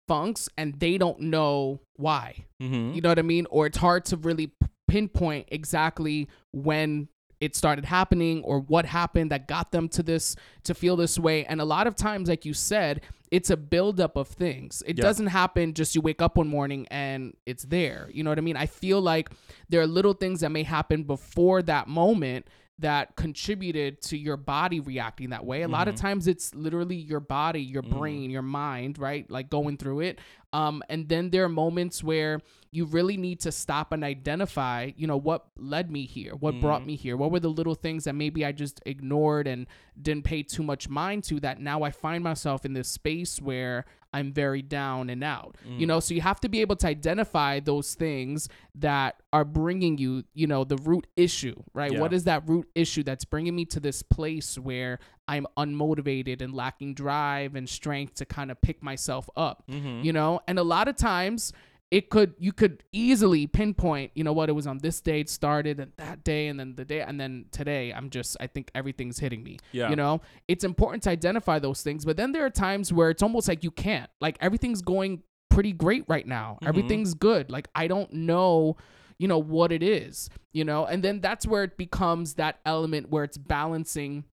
funks 0.10 0.50
and 0.58 0.78
they 0.82 0.98
don't 0.98 1.22
know 1.22 1.80
why. 1.96 2.46
Mm-hmm. 2.62 2.94
You 2.94 3.02
know 3.02 3.10
what 3.10 3.20
I 3.20 3.24
mean? 3.24 3.48
Or 3.50 3.66
it's 3.66 3.78
hard 3.78 4.04
to 4.06 4.18
really 4.18 4.52
pinpoint 4.90 5.48
exactly 5.50 6.28
when 6.52 7.08
it 7.42 7.56
started 7.56 7.86
happening 7.86 8.44
or 8.44 8.60
what 8.60 8.86
happened 8.86 9.32
that 9.32 9.48
got 9.48 9.72
them 9.72 9.88
to 9.90 10.04
this 10.04 10.36
to 10.64 10.74
feel 10.74 10.96
this 10.96 11.18
way. 11.18 11.46
And 11.46 11.62
a 11.62 11.66
lot 11.66 11.88
of 11.88 11.96
times, 11.96 12.28
like 12.30 12.44
you 12.46 12.54
said, 12.54 13.02
it's 13.32 13.50
a 13.50 13.58
buildup 13.58 14.16
of 14.18 14.28
things. 14.28 14.84
It 14.86 14.98
Yeah. 14.98 15.04
doesn't 15.04 15.28
happen 15.28 15.74
just 15.74 15.96
you 15.96 16.02
wake 16.02 16.22
up 16.22 16.36
one 16.38 16.48
morning 16.48 16.88
and 16.90 17.36
it's 17.46 17.64
there. 17.64 18.10
You 18.14 18.24
know 18.24 18.32
what 18.32 18.40
I 18.40 18.42
mean? 18.42 18.58
I 18.58 18.66
feel 18.66 19.00
like 19.02 19.30
there 19.70 19.80
are 19.82 19.88
little 19.88 20.14
things 20.14 20.42
that 20.42 20.50
may 20.50 20.64
happen 20.64 21.04
before 21.04 21.62
that 21.64 21.88
moment 21.88 22.48
that 22.80 23.14
contributed 23.18 24.02
to 24.02 24.18
your 24.18 24.38
body 24.38 24.80
reacting 24.80 25.32
that 25.32 25.46
way. 25.46 25.64
A 25.64 25.68
lot 25.68 25.90
of 25.90 25.96
Mhm. 25.96 26.00
times 26.00 26.28
it's 26.28 26.56
literally 26.56 26.96
your 26.96 27.20
body, 27.20 27.62
your 27.62 27.84
Mhm. 27.84 27.98
brain, 28.00 28.30
your 28.30 28.42
mind, 28.42 28.98
right? 28.98 29.30
Like 29.30 29.50
going 29.50 29.76
through 29.76 30.00
it. 30.00 30.20
Um, 30.52 30.82
and 30.90 31.08
then 31.10 31.30
there 31.30 31.44
are 31.44 31.50
moments 31.50 32.04
where 32.04 32.40
you 32.72 32.86
really 32.86 33.18
need 33.18 33.40
to 33.42 33.52
stop 33.52 33.92
and 33.92 34.04
identify, 34.04 34.92
you 34.96 35.08
know, 35.08 35.18
what 35.18 35.48
led 35.58 35.90
me 35.92 36.06
here, 36.06 36.34
what 36.36 36.60
brought 36.60 36.84
Mhm. 36.84 36.86
me 36.88 36.96
here, 36.96 37.18
what 37.18 37.32
were 37.32 37.40
the 37.40 37.50
little 37.50 37.76
things 37.76 38.04
that 38.06 38.14
maybe 38.14 38.46
I 38.46 38.52
just 38.52 38.80
ignored 38.86 39.48
and 39.48 39.66
didn't 40.00 40.24
pay 40.24 40.44
too 40.44 40.64
much 40.64 40.88
mind 40.90 41.24
to 41.26 41.40
that 41.42 41.60
now 41.60 41.84
I 41.84 41.92
find 41.92 42.24
myself 42.24 42.66
in 42.66 42.74
this 42.74 42.88
space 42.88 43.42
where 43.42 43.86
I'm 44.12 44.32
very 44.34 44.64
down 44.64 45.10
and 45.12 45.24
out. 45.24 45.56
You 45.78 45.86
Mm. 45.86 45.88
know, 45.90 46.00
so 46.00 46.16
you 46.16 46.22
have 46.22 46.40
to 46.42 46.50
be 46.50 46.62
able 46.62 46.76
to 46.78 46.88
identify 46.88 47.60
those 47.60 47.94
things 47.94 48.50
that 48.74 49.22
are 49.32 49.46
bringing 49.46 50.00
you, 50.00 50.24
you 50.34 50.48
know, 50.48 50.64
the 50.64 50.78
root 50.78 51.06
issue, 51.16 51.56
right? 51.74 51.92
Yeah. 51.92 52.00
What 52.00 52.14
is 52.14 52.24
that 52.24 52.48
root 52.48 52.68
issue 52.74 53.04
that's 53.04 53.24
bringing 53.26 53.56
me 53.56 53.66
to 53.66 53.80
this 53.80 54.02
place 54.02 54.58
where 54.58 54.98
I'm 55.34 55.46
unmotivated 55.58 56.42
and 56.42 56.54
lacking 56.54 56.96
drive 56.96 57.56
and 57.56 57.68
strength 57.70 58.16
to 58.16 58.26
kind 58.26 58.50
of 58.52 58.60
pick 58.62 58.82
myself 58.84 59.30
up, 59.38 59.64
Mm-hmm. 59.70 60.04
you 60.04 60.12
know? 60.14 60.42
And 60.48 60.58
a 60.60 60.64
lot 60.64 60.88
of 60.88 60.96
times 60.98 61.54
it 61.92 62.10
could 62.10 62.34
you 62.38 62.52
could 62.54 62.84
easily 62.92 63.48
pinpoint, 63.48 64.12
you 64.14 64.24
know 64.24 64.34
what, 64.34 64.48
it 64.50 64.54
was 64.54 64.68
on 64.68 64.78
this 64.80 65.02
day 65.02 65.22
it 65.22 65.30
started 65.30 65.80
and 65.80 65.92
that 65.98 66.24
day 66.24 66.48
and 66.48 66.60
then 66.60 66.76
the 66.76 66.86
day 66.86 67.02
and 67.02 67.20
then 67.20 67.46
today 67.52 67.92
I'm 67.92 68.10
just 68.12 68.38
I 68.40 68.48
think 68.48 68.70
everything's 68.76 69.18
hitting 69.20 69.44
me. 69.44 69.58
Yeah. 69.72 69.90
You 69.90 69.96
know, 69.96 70.22
it's 70.48 70.64
important 70.64 71.02
to 71.04 71.10
identify 71.10 71.58
those 71.60 71.82
things, 71.82 72.06
but 72.06 72.16
then 72.18 72.32
there 72.32 72.46
are 72.46 72.50
times 72.52 72.94
where 72.94 73.10
it's 73.10 73.24
almost 73.24 73.48
like 73.48 73.64
you 73.64 73.72
can't. 73.72 74.10
Like 74.22 74.38
everything's 74.40 74.82
going 74.84 75.24
pretty 75.50 75.74
great 75.74 76.06
right 76.08 76.28
now. 76.28 76.58
Mhm. 76.62 76.68
Everything's 76.68 77.14
good. 77.16 77.50
Like 77.50 77.68
I 77.74 77.88
don't 77.88 78.12
know, 78.14 78.78
you 79.18 79.28
know, 79.28 79.40
what 79.40 79.72
it 79.72 79.82
is, 79.82 80.30
you 80.54 80.64
know? 80.64 80.86
And 80.86 81.04
then 81.04 81.22
that's 81.22 81.48
where 81.48 81.64
it 81.64 81.76
becomes 81.76 82.36
that 82.36 82.60
element 82.68 83.10
where 83.10 83.24
it's 83.24 83.38
balancing 83.40 84.26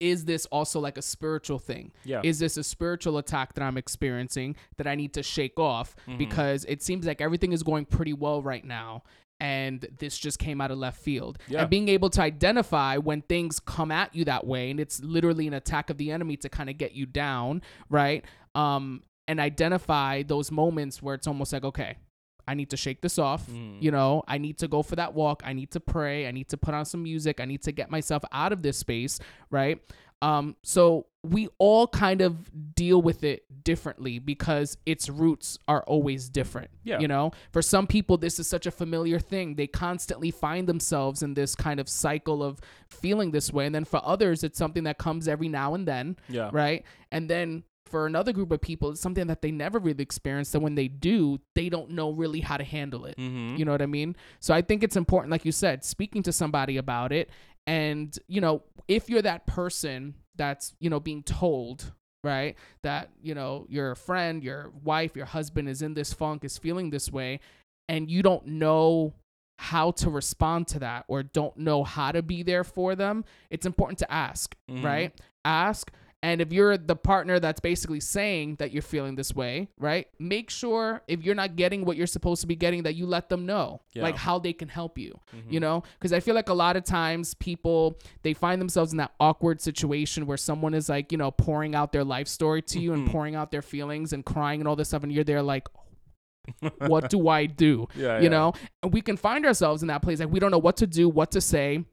is 0.00 0.24
this 0.24 0.46
also 0.46 0.80
like 0.80 0.98
a 0.98 1.02
spiritual 1.02 1.58
thing? 1.58 1.92
Yeah. 2.04 2.20
Is 2.24 2.38
this 2.38 2.56
a 2.56 2.64
spiritual 2.64 3.18
attack 3.18 3.54
that 3.54 3.62
I'm 3.62 3.76
experiencing 3.76 4.56
that 4.76 4.86
I 4.86 4.94
need 4.94 5.14
to 5.14 5.22
shake 5.22 5.58
off 5.58 5.94
Mhm. 6.06 6.18
because 6.18 6.64
it 6.66 6.82
seems 6.82 7.06
like 7.06 7.20
everything 7.20 7.52
is 7.52 7.62
going 7.62 7.84
pretty 7.84 8.12
well 8.12 8.42
right 8.42 8.64
now 8.64 9.02
and 9.40 9.86
this 9.98 10.16
just 10.16 10.38
came 10.38 10.60
out 10.60 10.70
of 10.70 10.78
left 10.78 11.00
field. 11.02 11.38
Yeah. 11.48 11.62
And 11.62 11.70
being 11.70 11.88
able 11.88 12.08
to 12.10 12.22
identify 12.22 12.96
when 12.98 13.22
things 13.22 13.60
come 13.60 13.90
at 13.90 14.14
you 14.14 14.24
that 14.26 14.46
way 14.46 14.70
and 14.70 14.78
it's 14.80 15.02
literally 15.02 15.46
an 15.46 15.54
attack 15.54 15.90
of 15.90 15.98
the 15.98 16.10
enemy 16.10 16.36
to 16.38 16.48
kind 16.48 16.70
of 16.70 16.78
get 16.78 16.92
you 16.92 17.06
down, 17.06 17.62
right? 17.88 18.24
Um 18.54 19.02
and 19.26 19.40
identify 19.40 20.22
those 20.22 20.50
moments 20.50 21.02
where 21.02 21.14
it's 21.14 21.26
almost 21.26 21.52
like 21.52 21.64
okay, 21.64 21.96
I 22.46 22.54
need 22.54 22.70
to 22.70 22.76
shake 22.76 23.00
this 23.00 23.18
off. 23.18 23.46
Mhm. 23.48 23.80
You 23.82 23.90
know, 23.90 24.22
I 24.28 24.38
need 24.38 24.58
to 24.58 24.68
go 24.68 24.82
for 24.82 24.96
that 24.96 25.14
walk. 25.14 25.42
I 25.44 25.52
need 25.52 25.70
to 25.72 25.80
pray. 25.80 26.26
I 26.26 26.30
need 26.30 26.48
to 26.48 26.56
put 26.56 26.74
on 26.74 26.84
some 26.84 27.02
music. 27.02 27.40
I 27.40 27.44
need 27.44 27.62
to 27.62 27.72
get 27.72 27.90
myself 27.90 28.22
out 28.32 28.52
of 28.52 28.62
this 28.62 28.78
space, 28.78 29.18
right? 29.50 29.80
Um, 30.22 30.56
so 30.62 31.06
we 31.22 31.48
all 31.58 31.86
kind 31.86 32.22
of 32.22 32.74
deal 32.74 33.02
with 33.02 33.24
it 33.24 33.44
differently 33.62 34.18
because 34.18 34.78
its 34.86 35.10
roots 35.10 35.58
are 35.68 35.82
always 35.82 36.30
different. 36.30 36.70
Yeah. 36.82 36.98
You 36.98 37.08
know, 37.08 37.32
for 37.52 37.60
some 37.60 37.86
people, 37.86 38.16
this 38.16 38.38
is 38.38 38.46
such 38.46 38.64
a 38.66 38.70
familiar 38.70 39.18
thing. 39.18 39.56
They 39.56 39.66
constantly 39.66 40.30
find 40.30 40.66
themselves 40.66 41.22
in 41.22 41.34
this 41.34 41.54
kind 41.54 41.78
of 41.78 41.88
cycle 41.90 42.42
of 42.42 42.58
feeling 42.88 43.32
this 43.32 43.52
way. 43.52 43.66
And 43.66 43.74
then 43.74 43.84
for 43.84 44.00
others, 44.02 44.44
it's 44.44 44.56
something 44.58 44.84
that 44.84 44.96
comes 44.96 45.28
every 45.28 45.48
now 45.48 45.74
and 45.74 45.86
then. 45.86 46.16
Yeah. 46.28 46.48
Right. 46.52 46.84
And 47.10 47.28
then 47.28 47.64
for 47.94 48.06
another 48.06 48.32
group 48.32 48.50
of 48.50 48.60
people, 48.60 48.90
it's 48.90 49.00
something 49.00 49.28
that 49.28 49.40
they 49.40 49.52
never 49.52 49.78
really 49.78 50.02
experienced. 50.02 50.52
And 50.56 50.64
when 50.64 50.74
they 50.74 50.88
do, 50.88 51.38
they 51.54 51.68
don't 51.68 51.90
know 51.90 52.10
really 52.10 52.40
how 52.40 52.56
to 52.56 52.64
handle 52.64 53.04
it. 53.04 53.16
Mm-hmm. 53.16 53.54
You 53.54 53.64
know 53.64 53.70
what 53.70 53.82
I 53.82 53.86
mean? 53.86 54.16
So 54.40 54.52
I 54.52 54.62
think 54.62 54.82
it's 54.82 54.96
important, 54.96 55.30
like 55.30 55.44
you 55.44 55.52
said, 55.52 55.84
speaking 55.84 56.24
to 56.24 56.32
somebody 56.32 56.76
about 56.76 57.12
it. 57.12 57.30
And, 57.68 58.18
you 58.26 58.40
know, 58.40 58.64
if 58.88 59.08
you're 59.08 59.22
that 59.22 59.46
person 59.46 60.14
that's, 60.34 60.74
you 60.80 60.90
know, 60.90 60.98
being 60.98 61.22
told, 61.22 61.92
right, 62.24 62.56
that, 62.82 63.10
you 63.22 63.32
know, 63.32 63.64
your 63.68 63.94
friend, 63.94 64.42
your 64.42 64.72
wife, 64.82 65.14
your 65.14 65.26
husband 65.26 65.68
is 65.68 65.80
in 65.80 65.94
this 65.94 66.12
funk, 66.12 66.44
is 66.44 66.58
feeling 66.58 66.90
this 66.90 67.12
way, 67.12 67.38
and 67.88 68.10
you 68.10 68.24
don't 68.24 68.44
know 68.44 69.14
how 69.60 69.92
to 69.92 70.10
respond 70.10 70.66
to 70.66 70.80
that 70.80 71.04
or 71.06 71.22
don't 71.22 71.56
know 71.56 71.84
how 71.84 72.10
to 72.10 72.22
be 72.22 72.42
there 72.42 72.64
for 72.64 72.96
them, 72.96 73.24
it's 73.50 73.66
important 73.66 74.00
to 74.00 74.12
ask, 74.12 74.56
Mhm. 74.68 74.82
right? 74.82 75.22
Ask. 75.44 75.92
And 76.24 76.40
if 76.40 76.52
you're 76.54 76.78
the 76.78 76.96
partner 76.96 77.38
that's 77.38 77.60
basically 77.60 78.00
saying 78.00 78.56
that 78.56 78.72
you're 78.72 78.80
feeling 78.94 79.14
this 79.14 79.34
way, 79.34 79.68
right? 79.78 80.06
Make 80.18 80.48
sure 80.48 81.02
if 81.06 81.22
you're 81.22 81.34
not 81.34 81.54
getting 81.54 81.84
what 81.84 81.98
you're 81.98 82.06
supposed 82.06 82.40
to 82.40 82.46
be 82.46 82.56
getting, 82.56 82.84
that 82.84 82.94
you 82.94 83.04
let 83.06 83.28
them 83.28 83.44
know, 83.44 83.82
Yeah. 83.92 84.04
like 84.04 84.16
how 84.16 84.38
they 84.38 84.54
can 84.54 84.68
help 84.68 84.96
you, 84.96 85.12
Mhm. 85.36 85.52
you 85.52 85.60
know? 85.60 85.82
Because 85.98 86.14
I 86.14 86.20
feel 86.20 86.34
like 86.34 86.48
a 86.48 86.54
lot 86.54 86.76
of 86.76 86.84
times 86.84 87.34
people, 87.34 87.98
they 88.22 88.32
find 88.32 88.58
themselves 88.58 88.92
in 88.92 88.96
that 88.98 89.12
awkward 89.20 89.60
situation 89.60 90.24
where 90.26 90.38
someone 90.38 90.72
is 90.72 90.88
like, 90.88 91.12
you 91.12 91.18
know, 91.18 91.30
pouring 91.30 91.74
out 91.74 91.92
their 91.92 92.04
life 92.04 92.26
story 92.28 92.62
to 92.62 92.80
you 92.80 92.94
and 92.94 93.06
Mhm. 93.06 93.12
pouring 93.12 93.34
out 93.34 93.50
their 93.50 93.62
feelings 93.62 94.12
and 94.14 94.24
crying 94.24 94.60
and 94.62 94.66
all 94.68 94.76
this 94.76 94.88
stuff. 94.88 95.02
And 95.02 95.12
you're 95.12 95.24
there 95.24 95.42
like, 95.42 95.68
what 96.88 97.08
do 97.10 97.28
I 97.28 97.46
do? 97.46 97.86
Yeah, 97.96 98.16
you 98.18 98.24
yeah. 98.24 98.28
know 98.28 98.52
and 98.82 98.92
we 98.92 99.00
can 99.00 99.16
find 99.16 99.46
ourselves 99.46 99.82
in 99.82 99.88
that 99.88 100.02
place 100.02 100.20
like 100.20 100.30
we 100.30 100.38
don't 100.40 100.50
know 100.50 100.58
what 100.58 100.76
to 100.78 100.86
do 100.86 101.08
what 101.08 101.30
to 101.32 101.40
say 101.40 101.84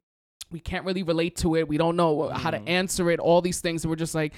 we 0.52 0.60
can't 0.60 0.84
really 0.84 1.02
relate 1.02 1.34
to 1.36 1.56
it 1.56 1.66
we 1.68 1.76
don't 1.78 1.96
know 1.96 2.28
how 2.28 2.50
to 2.50 2.58
Mhm. 2.58 2.68
answer 2.68 3.10
it 3.10 3.18
all 3.20 3.40
these 3.40 3.60
things 3.60 3.84
and 3.84 3.90
we're 3.90 3.96
just 3.96 4.14
like 4.14 4.34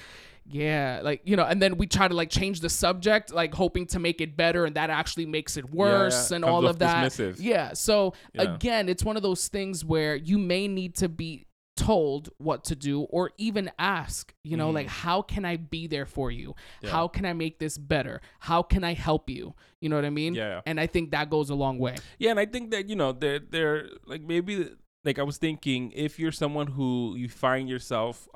yeah 0.47 1.01
like 1.03 1.21
you 1.25 1.35
know 1.35 1.43
and 1.43 1.61
then 1.61 1.75
we 1.77 1.87
try 1.87 2.07
to 2.07 2.13
like 2.13 2.29
change 2.29 2.59
the 2.59 2.69
subject 2.69 3.33
like 3.33 3.53
hoping 3.53 3.85
to 3.87 3.99
make 3.99 4.21
it 4.21 4.37
better 4.37 4.65
and 4.65 4.75
that 4.75 4.89
actually 4.89 5.25
makes 5.25 5.57
it 5.57 5.69
worse 5.71 6.29
yeah. 6.31 6.35
and 6.35 6.45
all 6.45 6.67
of 6.67 6.79
that 6.79 7.11
dismissive. 7.11 7.37
yeah 7.39 7.73
so 7.73 8.13
Yeah. 8.33 8.53
again 8.53 8.87
it's 8.87 9.03
one 9.03 9.17
of 9.17 9.23
those 9.23 9.47
things 9.47 9.83
where 9.83 10.15
you 10.15 10.37
may 10.37 10.67
need 10.67 10.95
to 10.97 11.09
be 11.09 11.45
told 11.75 12.29
what 12.37 12.63
to 12.63 12.75
do 12.75 13.01
or 13.09 13.31
even 13.37 13.69
ask 13.77 14.33
you 14.43 14.55
know 14.55 14.69
Mhm. 14.69 14.75
like 14.75 14.87
how 14.87 15.21
can 15.21 15.43
i 15.43 15.57
be 15.57 15.87
there 15.87 16.05
for 16.05 16.31
you 16.31 16.55
Yeah. 16.81 16.91
how 16.91 17.07
can 17.09 17.25
i 17.25 17.33
make 17.33 17.59
this 17.59 17.77
better 17.77 18.21
how 18.39 18.61
can 18.63 18.83
i 18.85 18.93
help 18.93 19.29
you 19.29 19.55
you 19.81 19.89
know 19.89 19.97
what 19.97 20.05
i 20.05 20.09
mean 20.09 20.35
Yeah, 20.35 20.47
yeah. 20.47 20.61
and 20.65 20.79
i 20.79 20.87
think 20.87 21.11
that 21.11 21.29
goes 21.29 21.49
a 21.49 21.55
long 21.55 21.77
way 21.79 21.95
Yeah, 22.17 22.29
and 22.31 22.39
I 22.39 22.45
think 22.45 22.71
that 22.71 22.87
you 22.87 22.95
know 22.95 23.11
they're 23.11 23.39
they're 23.39 23.89
like 24.05 24.21
maybe 24.21 24.69
like 25.05 25.19
I 25.19 25.23
was 25.23 25.37
thinking 25.37 25.91
if 25.95 26.19
you're 26.19 26.31
someone 26.31 26.67
who 26.67 27.15
you 27.15 27.29
find 27.29 27.69
yourself 27.69 28.27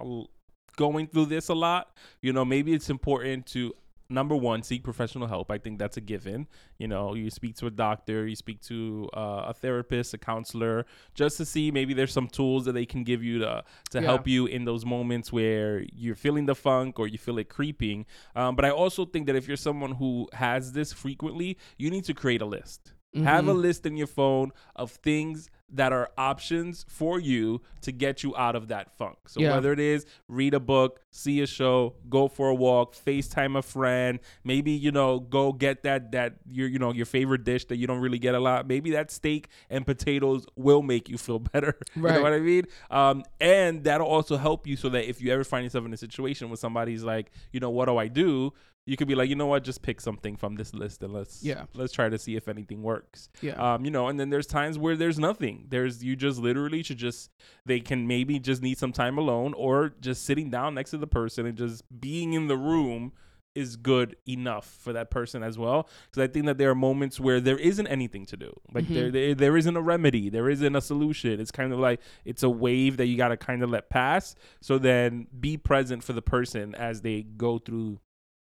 going 0.78 1.08
through 1.08 1.26
this 1.26 1.50
a 1.50 1.54
lot, 1.54 1.98
you 2.22 2.32
know, 2.32 2.46
maybe 2.46 2.74
it's 2.74 2.90
important 2.90 3.46
to 3.48 3.74
number 4.12 4.36
one 4.36 4.64
seek 4.64 4.84
professional 4.84 5.28
help. 5.28 5.52
I 5.52 5.60
think 5.60 5.78
that's 5.78 5.98
a 5.98 6.02
given. 6.02 6.48
You 6.80 6.88
know, 6.88 7.14
you 7.14 7.30
speak 7.30 7.56
to 7.58 7.68
a 7.68 7.70
doctor, 7.72 8.26
you 8.26 8.36
speak 8.36 8.60
to 8.62 9.08
uh, 9.16 9.46
a 9.50 9.54
therapist, 9.54 10.14
a 10.14 10.18
counselor, 10.18 10.86
just 11.14 11.38
to 11.38 11.46
see 11.46 11.70
maybe 11.70 11.94
there's 11.94 12.14
some 12.14 12.28
tools 12.28 12.66
that 12.66 12.72
they 12.74 12.86
can 12.86 13.04
give 13.04 13.24
you 13.24 13.40
to 13.40 13.64
to 13.92 14.00
Yeah. 14.00 14.06
help 14.06 14.28
you 14.28 14.46
in 14.48 14.66
those 14.66 14.86
moments 14.86 15.32
where 15.32 15.84
you're 15.94 16.16
feeling 16.16 16.46
the 16.48 16.56
funk 16.56 16.98
or 17.00 17.08
you 17.08 17.18
feel 17.18 17.38
it 17.40 17.50
creeping. 17.50 18.06
Um, 18.36 18.56
but 18.56 18.66
I 18.66 18.72
also 18.72 19.06
think 19.06 19.28
that 19.28 19.36
if 19.36 19.48
you're 19.48 19.58
someone 19.58 19.94
who 19.96 20.28
has 20.34 20.72
this 20.74 20.94
frequently, 20.94 21.58
you 21.78 21.90
need 21.92 22.06
to 22.06 22.14
create 22.14 22.42
a 22.42 22.46
list. 22.46 22.94
Have 23.24 23.48
a 23.48 23.54
Mhm. 23.54 23.62
list 23.62 23.86
in 23.88 23.98
your 23.98 24.08
phone 24.08 24.52
of 24.76 24.92
things 24.92 25.50
that 25.74 25.94
are 25.94 26.10
options 26.18 26.86
for 26.90 27.20
you 27.20 27.62
to 27.82 27.92
get 27.92 28.24
you 28.24 28.36
out 28.36 28.56
of 28.56 28.68
that 28.70 28.92
funk. 28.98 29.18
So 29.28 29.40
Yeah. 29.42 29.52
whether 29.52 29.72
it 29.72 29.80
is 29.80 30.06
read 30.28 30.54
a 30.54 30.60
book, 30.60 31.02
see 31.12 31.42
a 31.42 31.48
show, 31.48 31.96
go 32.10 32.28
for 32.28 32.50
a 32.50 32.56
walk, 32.56 32.96
FaceTime 32.96 33.58
a 33.58 33.62
friend, 33.62 34.20
maybe 34.44 34.72
you 34.72 34.92
know 34.92 35.20
go 35.20 35.54
get 35.54 35.84
that 35.84 36.12
that 36.12 36.36
your 36.48 36.68
you 36.68 36.80
know 36.80 36.92
your 36.94 37.06
favorite 37.06 37.44
dish 37.44 37.66
that 37.66 37.78
you 37.78 37.88
don't 37.88 38.00
really 38.00 38.20
get 38.20 38.36
a 38.36 38.40
lot. 38.40 38.68
Maybe 38.68 38.92
that 38.92 39.12
steak 39.12 39.48
and 39.70 39.86
potatoes 39.86 40.46
will 40.56 40.82
make 40.82 41.10
you 41.10 41.18
feel 41.18 41.40
better. 41.54 41.76
You 41.96 42.02
know 42.04 42.22
what 42.22 42.34
I 42.34 42.40
mean? 42.40 42.64
Um, 42.90 43.24
and 43.40 43.84
that'll 43.84 44.08
also 44.08 44.38
help 44.38 44.66
you 44.68 44.76
so 44.76 44.90
that 44.90 45.08
if 45.10 45.22
you 45.22 45.32
ever 45.32 45.44
find 45.44 45.64
yourself 45.64 45.86
in 45.86 45.94
a 45.94 45.98
situation 45.98 46.50
where 46.50 46.58
somebody's 46.58 47.04
like, 47.04 47.32
you 47.52 47.60
know, 47.60 47.70
what 47.70 47.86
do 47.86 47.98
I 47.98 48.08
do? 48.08 48.54
You 48.90 48.98
could 48.98 49.08
be 49.08 49.16
like, 49.16 49.30
you 49.30 49.36
know 49.36 49.46
what, 49.46 49.64
just 49.64 49.82
pick 49.82 50.02
something 50.02 50.36
from 50.36 50.56
this 50.56 50.74
list 50.74 51.04
and 51.04 51.14
let's 51.14 51.44
Yeah. 51.44 51.66
let's 51.76 51.94
try 51.94 52.10
to 52.10 52.18
see 52.18 52.36
if 52.36 52.48
anything 52.48 52.82
works. 52.82 53.30
Yeah. 53.42 53.54
Um 53.74 53.86
you 53.86 53.92
know 53.92 54.08
and 54.08 54.20
then 54.20 54.30
there's 54.30 54.48
times 54.48 54.78
where 54.78 54.96
there's 54.96 55.20
nothing. 55.20 55.66
There's 55.70 56.04
you 56.04 56.16
just 56.16 56.40
literally 56.40 56.82
should 56.84 56.98
just 56.98 57.32
they 57.66 57.80
can 57.80 58.08
maybe 58.08 58.40
just 58.40 58.62
need 58.62 58.78
some 58.78 58.92
time 58.92 59.18
alone 59.18 59.54
or 59.56 59.94
just 60.02 60.26
sitting 60.26 60.50
down 60.50 60.74
next 60.74 60.92
to 60.92 60.98
the 60.98 61.08
person 61.08 61.46
and 61.46 61.58
just 61.58 61.84
being 62.02 62.34
in 62.34 62.48
the 62.48 62.58
room 62.58 63.14
is 63.56 63.76
good 63.76 64.16
enough 64.28 64.66
for 64.84 64.94
that 64.94 65.10
person 65.10 65.42
as 65.44 65.58
well. 65.58 65.90
Because 66.10 66.24
i 66.30 66.32
think 66.32 66.46
that 66.46 66.58
there 66.60 66.70
are 66.70 66.76
moments 66.76 67.20
where 67.20 67.40
there 67.42 67.58
isn't 67.58 67.88
anything 67.88 68.26
to 68.28 68.38
do. 68.38 68.52
Like 68.74 68.86
Mhm. 68.86 68.94
there, 68.94 69.12
there 69.12 69.36
there 69.36 69.58
isn't 69.58 69.76
a 69.76 69.82
remedy. 69.82 70.30
There 70.30 70.50
isn't 70.50 70.76
a 70.76 70.82
solution. 70.82 71.40
It's 71.40 71.52
kind 71.52 71.74
of 71.74 71.80
like 71.80 72.00
it's 72.26 72.44
a 72.44 72.50
wave 72.50 72.98
that 72.98 73.08
you 73.08 73.18
got 73.18 73.30
to 73.30 73.38
kind 73.38 73.62
of 73.64 73.70
let 73.70 73.90
pass. 73.90 74.36
So 74.62 74.78
then 74.78 75.28
be 75.48 75.58
present 75.58 76.04
for 76.04 76.14
the 76.14 76.22
person 76.22 76.74
as 76.76 77.02
they 77.02 77.24
go 77.24 77.58
through 77.60 78.00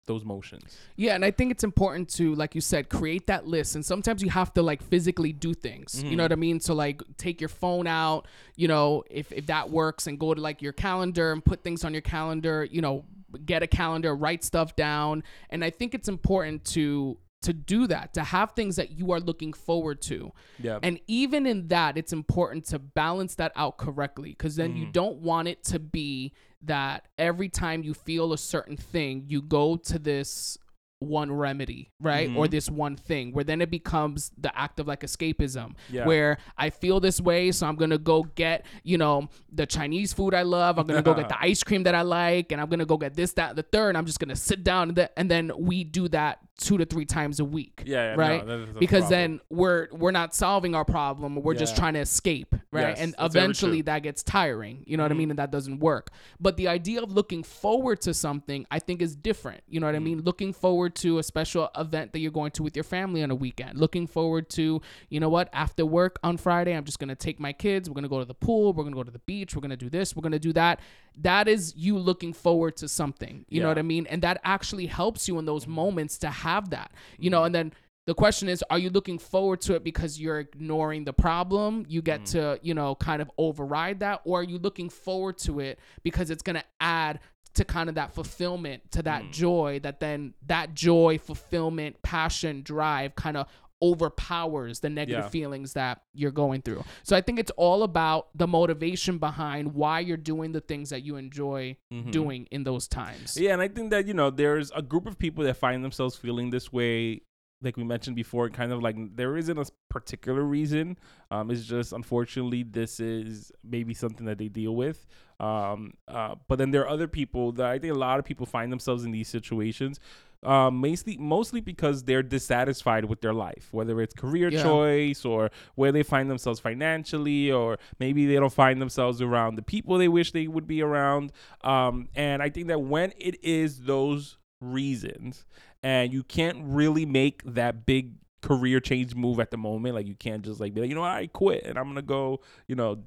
those 0.08 0.24
motions 0.24 0.76
Yeah, 0.96 1.14
and 1.14 1.24
I 1.24 1.30
think 1.30 1.52
it's 1.52 1.62
important 1.62 2.08
to, 2.18 2.34
like 2.34 2.56
you 2.56 2.60
said, 2.60 2.88
create 2.88 3.26
that 3.28 3.46
list. 3.46 3.76
And 3.76 3.84
sometimes 3.86 4.20
you 4.24 4.30
have 4.30 4.52
to 4.54 4.62
like 4.62 4.82
physically 4.82 5.32
do 5.32 5.54
things. 5.54 6.02
You 6.02 6.16
know 6.16 6.22
Mhm. 6.22 6.24
what 6.24 6.32
I 6.32 6.36
mean? 6.36 6.58
So 6.60 6.74
like 6.74 7.00
take 7.16 7.40
your 7.40 7.48
phone 7.62 7.86
out, 7.86 8.26
you 8.56 8.66
know, 8.66 9.04
if 9.10 9.30
if 9.32 9.46
that 9.46 9.70
works, 9.70 10.06
and 10.08 10.18
go 10.18 10.34
to 10.34 10.40
like 10.40 10.60
your 10.66 10.72
calendar 10.72 11.30
and 11.32 11.44
put 11.44 11.62
things 11.62 11.84
on 11.84 11.92
your 11.92 12.02
calendar. 12.02 12.64
You 12.68 12.80
know, 12.80 13.04
get 13.44 13.62
a 13.62 13.66
calendar, 13.68 14.16
write 14.16 14.42
stuff 14.42 14.74
down. 14.74 15.22
And 15.50 15.62
I 15.62 15.70
think 15.70 15.94
it's 15.94 16.08
important 16.08 16.64
to 16.76 17.18
to 17.40 17.52
do 17.52 17.86
that, 17.86 18.12
to 18.14 18.24
have 18.24 18.50
things 18.56 18.74
that 18.74 18.90
you 18.98 19.12
are 19.12 19.20
looking 19.20 19.52
forward 19.52 20.02
to. 20.02 20.32
yeah 20.58 20.80
And 20.82 20.98
even 21.06 21.46
in 21.46 21.68
that, 21.68 21.96
it's 21.96 22.12
important 22.12 22.64
to 22.72 22.80
balance 22.80 23.36
that 23.36 23.52
out 23.54 23.76
correctly 23.78 24.30
because 24.30 24.56
then 24.56 24.74
you 24.74 24.86
Mhm. 24.86 24.92
don't 24.92 25.18
want 25.30 25.46
it 25.46 25.62
to 25.72 25.78
be 25.78 26.32
that 26.62 27.06
every 27.18 27.48
time 27.48 27.82
you 27.82 27.94
feel 27.94 28.32
a 28.32 28.38
certain 28.38 28.76
thing, 28.76 29.24
you 29.28 29.40
go 29.42 29.76
to 29.76 29.98
this 29.98 30.58
one 31.00 31.30
remedy, 31.30 31.92
right? 32.00 32.28
Or 32.34 32.46
Mhm. 32.46 32.50
this 32.50 32.68
one 32.68 32.96
thing 32.96 33.30
where 33.32 33.44
then 33.44 33.60
it 33.62 33.70
becomes 33.70 34.32
the 34.36 34.50
act 34.58 34.80
of 34.80 34.88
like 34.88 35.02
escapism 35.02 35.74
Yeah. 35.88 36.04
where 36.04 36.38
I 36.56 36.70
feel 36.70 36.98
this 36.98 37.20
way, 37.20 37.52
so 37.52 37.68
I'm 37.68 37.76
gonna 37.76 37.98
go 37.98 38.24
get, 38.24 38.66
you 38.82 38.98
know, 38.98 39.28
the 39.52 39.64
Chinese 39.64 40.12
food 40.12 40.34
I 40.34 40.42
love. 40.42 40.76
I'm 40.76 40.88
gonna 40.88 41.02
go 41.02 41.14
get 41.14 41.28
the 41.28 41.40
ice 41.40 41.62
cream 41.62 41.84
that 41.84 41.94
I 41.94 42.02
like, 42.02 42.50
and 42.50 42.60
I'm 42.60 42.68
gonna 42.68 42.84
go 42.84 42.96
get 42.96 43.14
this, 43.14 43.32
that, 43.34 43.54
the 43.54 43.62
third. 43.62 43.94
I'm 43.94 44.06
just 44.06 44.18
gonna 44.18 44.34
sit 44.34 44.64
down 44.64 44.88
and, 44.88 45.08
and 45.16 45.30
then 45.30 45.52
we 45.56 45.84
do 45.84 46.08
that 46.08 46.40
two 46.58 46.76
to 46.76 46.84
three 46.84 47.04
times 47.04 47.38
a 47.38 47.44
week 47.44 47.84
yeah, 47.86 48.10
yeah 48.10 48.14
no, 48.16 48.18
right? 48.18 48.48
is 48.48 48.68
because 48.80 49.04
problem. 49.04 49.10
then 49.10 49.40
we're 49.48 49.88
we're 49.92 50.10
not 50.10 50.34
solving 50.34 50.74
our 50.74 50.84
problem. 50.84 51.36
We're 51.36 51.54
just 51.54 51.76
trying 51.76 51.94
to 51.94 52.00
escape, 52.00 52.52
right? 52.72 52.88
Yes, 52.88 53.00
and 53.00 53.14
eventually 53.20 53.80
that 53.82 54.02
gets 54.02 54.24
tiring. 54.24 54.82
You 54.84 54.96
know 54.96 55.04
what 55.04 55.12
I 55.12 55.14
Mhm. 55.14 55.18
mean? 55.18 55.30
And 55.30 55.38
that 55.38 55.52
doesn't 55.52 55.78
work. 55.78 56.10
But 56.40 56.56
the 56.56 56.66
idea 56.68 57.00
of 57.00 57.12
looking 57.12 57.42
forward 57.44 58.00
to 58.02 58.12
something, 58.12 58.66
I 58.70 58.80
think, 58.80 59.00
is 59.02 59.14
different. 59.14 59.62
You 59.68 59.78
know 59.78 59.86
what 59.86 59.94
I 59.94 59.98
Mhm. 59.98 60.02
mean? 60.04 60.22
Looking 60.22 60.52
forward 60.52 60.96
to 60.96 61.18
a 61.18 61.22
special 61.22 61.70
event 61.78 62.12
that 62.12 62.18
you're 62.18 62.32
going 62.32 62.50
to 62.52 62.62
with 62.64 62.76
your 62.76 62.82
family 62.84 63.22
on 63.22 63.30
a 63.30 63.34
weekend. 63.36 63.78
Looking 63.78 64.06
forward 64.08 64.50
to, 64.50 64.82
you 65.10 65.20
know 65.20 65.28
what? 65.28 65.48
After 65.52 65.86
work 65.86 66.18
on 66.24 66.36
Friday, 66.38 66.76
I'm 66.76 66.84
just 66.84 66.98
gonna 66.98 67.14
take 67.14 67.38
my 67.38 67.52
kids. 67.52 67.88
We're 67.88 67.94
gonna 67.94 68.08
go 68.08 68.18
to 68.18 68.24
the 68.24 68.34
pool. 68.34 68.72
We're 68.72 68.82
gonna 68.84 68.96
go 68.96 69.04
to 69.04 69.10
the 69.12 69.20
beach. 69.20 69.54
We're 69.54 69.62
gonna 69.62 69.76
do 69.76 69.88
this. 69.90 70.16
We're 70.16 70.22
gonna 70.22 70.38
do 70.40 70.52
that. 70.54 70.80
That 71.22 71.48
is 71.48 71.74
you 71.76 71.98
looking 71.98 72.32
forward 72.32 72.76
to 72.78 72.88
something. 72.88 73.44
You 73.48 73.60
know 73.62 73.68
what 73.68 73.78
I 73.78 73.82
mean? 73.82 74.06
And 74.06 74.22
that 74.22 74.40
actually 74.44 74.86
helps 74.86 75.26
you 75.28 75.38
in 75.38 75.44
those 75.46 75.64
Mhm. 75.66 75.68
moments 75.68 76.18
to 76.18 76.30
have 76.30 76.70
that 76.70 76.92
you 77.18 77.30
know 77.30 77.44
and 77.44 77.54
then 77.54 77.72
the 78.06 78.14
question 78.14 78.48
is 78.48 78.64
are 78.70 78.78
you 78.78 78.90
looking 78.90 79.18
forward 79.18 79.60
to 79.62 79.74
it 79.74 79.82
because 79.84 80.20
you're 80.20 80.38
ignoring 80.40 81.04
the 81.04 81.12
problem 81.12 81.84
you 81.88 82.00
get 82.02 82.20
Mm. 82.22 82.30
to 82.32 82.60
you 82.62 82.74
know 82.74 82.94
kind 82.94 83.20
of 83.22 83.30
override 83.38 84.00
that 84.00 84.20
or 84.24 84.40
are 84.40 84.42
you 84.44 84.58
looking 84.58 84.88
forward 84.88 85.36
to 85.38 85.60
it 85.60 85.78
because 86.02 86.30
it's 86.30 86.42
going 86.42 86.56
to 86.56 86.64
add 86.80 87.20
to 87.54 87.64
kind 87.64 87.88
of 87.88 87.94
that 87.96 88.12
fulfillment 88.14 88.90
to 88.92 89.02
that 89.02 89.22
Mm. 89.24 89.32
joy 89.32 89.80
that 89.82 90.00
then 90.00 90.34
that 90.46 90.74
joy 90.74 91.18
fulfillment 91.18 92.00
passion 92.02 92.62
drive 92.62 93.14
kind 93.14 93.36
of 93.36 93.46
overpowers 93.82 94.80
the 94.80 94.88
negative 94.90 95.24
Yeah. 95.24 95.28
feelings 95.30 95.72
that 95.74 96.02
you're 96.14 96.30
going 96.30 96.62
through 96.62 96.84
so 97.02 97.16
i 97.16 97.20
think 97.20 97.38
it's 97.38 97.50
all 97.56 97.82
about 97.82 98.28
the 98.34 98.46
motivation 98.46 99.18
behind 99.18 99.74
why 99.74 100.00
you're 100.00 100.16
doing 100.16 100.52
the 100.52 100.60
things 100.60 100.90
that 100.90 101.02
you 101.02 101.16
enjoy 101.16 101.76
Mhm. 101.92 102.10
doing 102.10 102.48
in 102.50 102.64
those 102.64 102.88
times 102.88 103.36
Yeah, 103.36 103.52
and 103.52 103.62
I 103.62 103.68
think 103.68 103.90
that 103.90 104.06
you 104.06 104.14
know 104.14 104.30
there's 104.30 104.70
a 104.72 104.82
group 104.82 105.06
of 105.06 105.18
people 105.18 105.44
that 105.44 105.54
find 105.56 105.84
themselves 105.84 106.16
feeling 106.16 106.50
this 106.50 106.72
way 106.72 107.22
like 107.60 107.76
we 107.76 107.82
mentioned 107.82 108.14
before, 108.14 108.48
kind 108.50 108.70
of 108.70 108.80
like 108.84 108.94
there 109.16 109.36
isn't 109.36 109.58
a 109.58 109.66
particular 109.90 110.44
reason. 110.44 110.96
Um, 111.32 111.50
it's 111.50 111.64
just 111.64 111.92
unfortunately 111.92 112.62
this 112.62 113.00
is 113.00 113.50
maybe 113.64 113.94
something 113.94 114.26
that 114.26 114.38
they 114.38 114.46
deal 114.46 114.76
with. 114.76 115.08
Um, 115.40 115.94
uh, 116.06 116.36
but 116.46 116.58
then 116.60 116.70
there 116.70 116.82
are 116.84 116.88
other 116.88 117.08
people 117.08 117.50
that 117.58 117.66
I 117.66 117.80
think 117.80 117.92
a 117.92 117.98
lot 117.98 118.20
of 118.20 118.24
people 118.24 118.46
find 118.46 118.70
themselves 118.70 119.04
in 119.04 119.10
these 119.10 119.26
situations. 119.26 119.98
Um, 120.44 120.76
mostly, 120.76 121.16
mostly 121.18 121.60
because 121.60 122.04
they're 122.04 122.22
dissatisfied 122.22 123.06
with 123.06 123.20
their 123.22 123.34
life, 123.34 123.68
whether 123.72 124.00
it's 124.00 124.14
career 124.14 124.50
Yeah. 124.50 124.62
choice 124.62 125.24
or 125.24 125.50
where 125.74 125.90
they 125.90 126.04
find 126.04 126.30
themselves 126.30 126.60
financially, 126.60 127.50
or 127.50 127.76
maybe 127.98 128.24
they 128.26 128.34
don't 128.34 128.52
find 128.52 128.80
themselves 128.80 129.20
around 129.20 129.56
the 129.56 129.62
people 129.62 129.98
they 129.98 130.06
wish 130.06 130.30
they 130.30 130.46
would 130.46 130.68
be 130.68 130.80
around. 130.80 131.32
Um, 131.62 132.08
and 132.14 132.40
I 132.40 132.50
think 132.50 132.68
that 132.68 132.80
when 132.82 133.12
it 133.18 133.42
is 133.42 133.80
those 133.80 134.38
reasons, 134.60 135.44
and 135.82 136.12
you 136.12 136.22
can't 136.22 136.58
really 136.62 137.04
make 137.06 137.42
that 137.44 137.84
big 137.84 138.12
career 138.40 138.78
change 138.78 139.16
move 139.16 139.40
at 139.40 139.50
the 139.50 139.56
moment, 139.56 139.96
like 139.96 140.06
you 140.06 140.14
can't 140.14 140.42
just 140.44 140.60
like 140.60 140.72
be 140.72 140.80
like, 140.82 140.88
you 140.88 140.94
know, 140.94 141.02
I 141.02 141.26
quit 141.26 141.64
and 141.64 141.76
I'm 141.76 141.86
gonna 141.88 142.02
go, 142.02 142.40
you 142.68 142.76
know, 142.76 143.02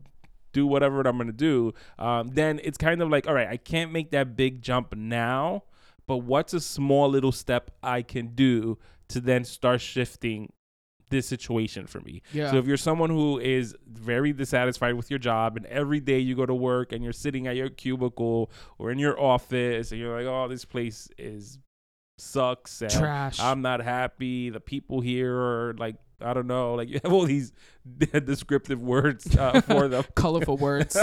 do 0.52 0.68
whatever 0.68 1.00
I'm 1.08 1.18
gonna 1.18 1.32
do. 1.32 1.74
Um, 1.98 2.28
then 2.34 2.60
it's 2.62 2.78
kind 2.78 3.02
of 3.02 3.10
like, 3.10 3.26
all 3.28 3.34
right, 3.34 3.48
I 3.48 3.56
can't 3.56 3.94
make 3.94 4.12
that 4.12 4.36
big 4.36 4.62
jump 4.62 4.94
now, 4.96 5.64
but 6.12 6.26
what's 6.26 6.54
a 6.54 6.60
small 6.60 7.08
little 7.08 7.32
step 7.32 7.72
I 7.82 8.02
can 8.02 8.36
do 8.36 8.78
to 9.08 9.22
then 9.22 9.46
start 9.46 9.80
shifting 9.80 10.52
this 11.10 11.26
situation 11.26 11.88
for 11.88 12.02
me? 12.02 12.22
Yeah. 12.34 12.52
So 12.52 12.58
if 12.58 12.66
you're 12.66 12.76
someone 12.76 13.10
who 13.10 13.40
is 13.40 13.74
very 13.88 14.34
dissatisfied 14.34 14.96
with 14.96 15.10
your 15.10 15.20
job 15.20 15.56
and 15.56 15.66
every 15.68 16.02
day 16.02 16.20
you 16.20 16.36
go 16.36 16.46
to 16.46 16.54
work 16.54 16.92
and 16.92 17.02
you're 17.02 17.14
sitting 17.14 17.48
at 17.48 17.56
your 17.56 17.70
cubicle 17.70 18.52
or 18.78 18.92
in 18.92 19.00
your 19.00 19.18
office 19.22 19.94
and 19.94 20.02
you're 20.02 20.14
like, 20.14 20.28
oh, 20.28 20.50
this 20.50 20.66
place 20.66 21.08
is 21.18 21.60
sucks 22.18 22.82
and 22.82 22.92
Trash. 22.92 23.40
I'm 23.40 23.62
not 23.62 23.82
happy. 23.82 24.50
The 24.50 24.60
people 24.60 25.00
here 25.00 25.34
are 25.34 25.76
like, 25.80 25.96
I 26.20 26.34
don't 26.34 26.48
know, 26.48 26.74
like 26.74 26.90
you 26.90 27.00
have 27.06 27.14
all 27.14 27.24
these 27.24 27.54
descriptive 28.26 28.82
words 28.82 29.34
uh, 29.38 29.62
for 29.62 29.88
them. 29.88 30.04
Colorful 30.16 30.58
words. 30.58 30.98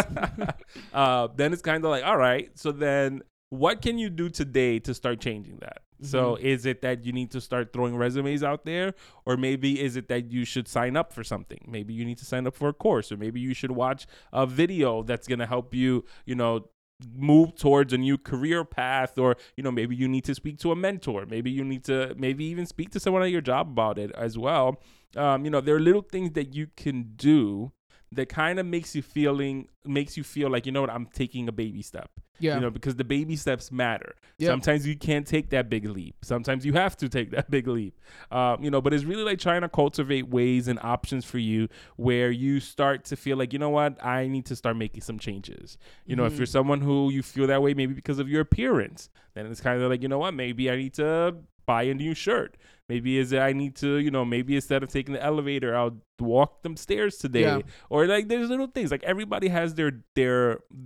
uh, 0.92 1.28
then 1.34 1.54
it's 1.54 1.62
kind 1.62 1.82
of 1.82 1.90
like, 1.90 2.04
all 2.04 2.18
right, 2.18 2.50
so 2.58 2.72
then 2.72 3.22
what 3.50 3.82
can 3.82 3.98
you 3.98 4.10
do 4.10 4.28
today 4.28 4.78
to 4.80 4.94
start 4.94 5.20
changing 5.20 5.58
that? 5.60 5.82
So 6.00 6.36
Mm-hmm. 6.36 6.46
is 6.46 6.64
it 6.66 6.80
that 6.82 7.04
you 7.04 7.12
need 7.12 7.30
to 7.32 7.40
start 7.40 7.72
throwing 7.72 7.96
resumes 7.96 8.42
out 8.44 8.64
there, 8.64 8.94
or 9.26 9.36
maybe 9.36 9.80
is 9.80 9.96
it 9.96 10.08
that 10.08 10.30
you 10.30 10.44
should 10.44 10.68
sign 10.68 10.96
up 10.96 11.12
for 11.12 11.24
something? 11.24 11.64
Maybe 11.66 11.92
you 11.92 12.04
need 12.04 12.18
to 12.18 12.24
sign 12.24 12.46
up 12.46 12.54
for 12.54 12.68
a 12.68 12.72
course, 12.72 13.10
or 13.10 13.16
maybe 13.16 13.40
you 13.40 13.52
should 13.54 13.72
watch 13.72 14.06
a 14.32 14.46
video 14.46 15.02
that's 15.02 15.26
gonna 15.26 15.46
help 15.46 15.74
you, 15.74 16.04
you 16.24 16.36
know, 16.36 16.68
move 17.14 17.54
towards 17.56 17.92
a 17.92 17.98
new 17.98 18.18
career 18.18 18.64
path 18.64 19.18
or 19.18 19.36
you 19.56 19.62
know 19.62 19.70
maybe 19.70 19.94
you 19.94 20.08
need 20.08 20.24
to 20.24 20.34
speak 20.34 20.58
to 20.58 20.72
a 20.72 20.76
mentor 20.76 21.24
maybe 21.26 21.48
you 21.48 21.62
need 21.62 21.84
to 21.84 22.12
maybe 22.18 22.44
even 22.44 22.66
speak 22.66 22.90
to 22.90 22.98
someone 22.98 23.22
at 23.22 23.30
your 23.30 23.40
job 23.40 23.68
about 23.68 23.98
it 23.98 24.10
as 24.16 24.36
well 24.36 24.82
um, 25.16 25.44
you 25.44 25.50
know 25.50 25.60
there 25.60 25.76
are 25.76 25.80
little 25.80 26.02
things 26.02 26.32
that 26.32 26.54
you 26.56 26.66
can 26.76 27.12
do 27.14 27.70
that 28.12 28.28
kind 28.28 28.58
of 28.58 28.66
makes 28.66 28.94
you 28.94 29.02
feeling 29.02 29.68
makes 29.84 30.16
you 30.16 30.24
feel 30.24 30.50
like 30.50 30.64
you 30.66 30.72
know 30.72 30.80
what 30.80 30.90
i'm 30.90 31.06
taking 31.06 31.48
a 31.48 31.52
baby 31.52 31.82
step 31.82 32.10
yeah. 32.40 32.54
you 32.54 32.60
know 32.60 32.70
because 32.70 32.96
the 32.96 33.04
baby 33.04 33.36
steps 33.36 33.70
matter 33.72 34.14
Yep. 34.38 34.48
sometimes 34.52 34.86
you 34.86 34.96
can't 34.96 35.26
take 35.26 35.50
that 35.50 35.68
big 35.68 35.84
leap 35.86 36.14
sometimes 36.22 36.64
you 36.64 36.72
have 36.74 36.96
to 36.98 37.08
take 37.08 37.30
that 37.32 37.50
big 37.56 37.66
leap 37.66 37.98
um, 38.30 38.62
you 38.62 38.70
know 38.70 38.80
but 38.80 38.94
it's 38.94 39.04
really 39.04 39.24
like 39.24 39.38
trying 39.38 39.62
to 39.62 39.68
cultivate 39.68 40.28
ways 40.28 40.68
and 40.68 40.78
options 40.82 41.24
for 41.24 41.38
you 41.38 41.68
where 41.96 42.30
you 42.30 42.60
start 42.60 43.04
to 43.06 43.16
feel 43.16 43.36
like 43.36 43.52
you 43.52 43.58
know 43.58 43.70
what 43.70 44.02
i 44.04 44.26
need 44.28 44.46
to 44.46 44.54
start 44.56 44.76
making 44.76 45.00
some 45.00 45.18
changes 45.18 45.76
you 46.06 46.14
know 46.16 46.24
if 46.24 46.34
Mhm. 46.34 46.38
you're 46.38 46.46
someone 46.46 46.80
who 46.80 47.10
you 47.10 47.22
feel 47.22 47.46
that 47.48 47.62
way 47.62 47.74
maybe 47.74 47.92
because 47.94 48.18
of 48.18 48.28
your 48.28 48.40
appearance 48.42 49.10
then 49.34 49.46
it's 49.46 49.60
kind 49.60 49.82
of 49.82 49.90
like 49.90 50.02
you 50.02 50.08
know 50.08 50.18
what 50.18 50.32
maybe 50.34 50.70
i 50.70 50.76
need 50.76 50.94
to 50.94 51.36
buy 51.70 51.82
a 51.92 51.94
new 52.04 52.14
shirt 52.24 52.56
maybe 52.88 53.10
is 53.22 53.32
it 53.36 53.40
i 53.48 53.52
need 53.62 53.74
to 53.84 53.90
you 54.06 54.10
know 54.16 54.24
maybe 54.34 54.52
instead 54.60 54.82
of 54.84 54.88
taking 54.96 55.12
the 55.16 55.22
elevator 55.32 55.70
i'll 55.80 55.96
walk 56.34 56.62
them 56.64 56.76
stairs 56.86 57.18
today 57.24 57.42
Yeah. 57.42 57.60
or 57.90 58.06
like 58.14 58.28
there's 58.28 58.48
little 58.54 58.70
things 58.76 58.90
like 58.94 59.04
everybody 59.14 59.48
has 59.58 59.74
their 59.78 59.92
their 60.18 60.38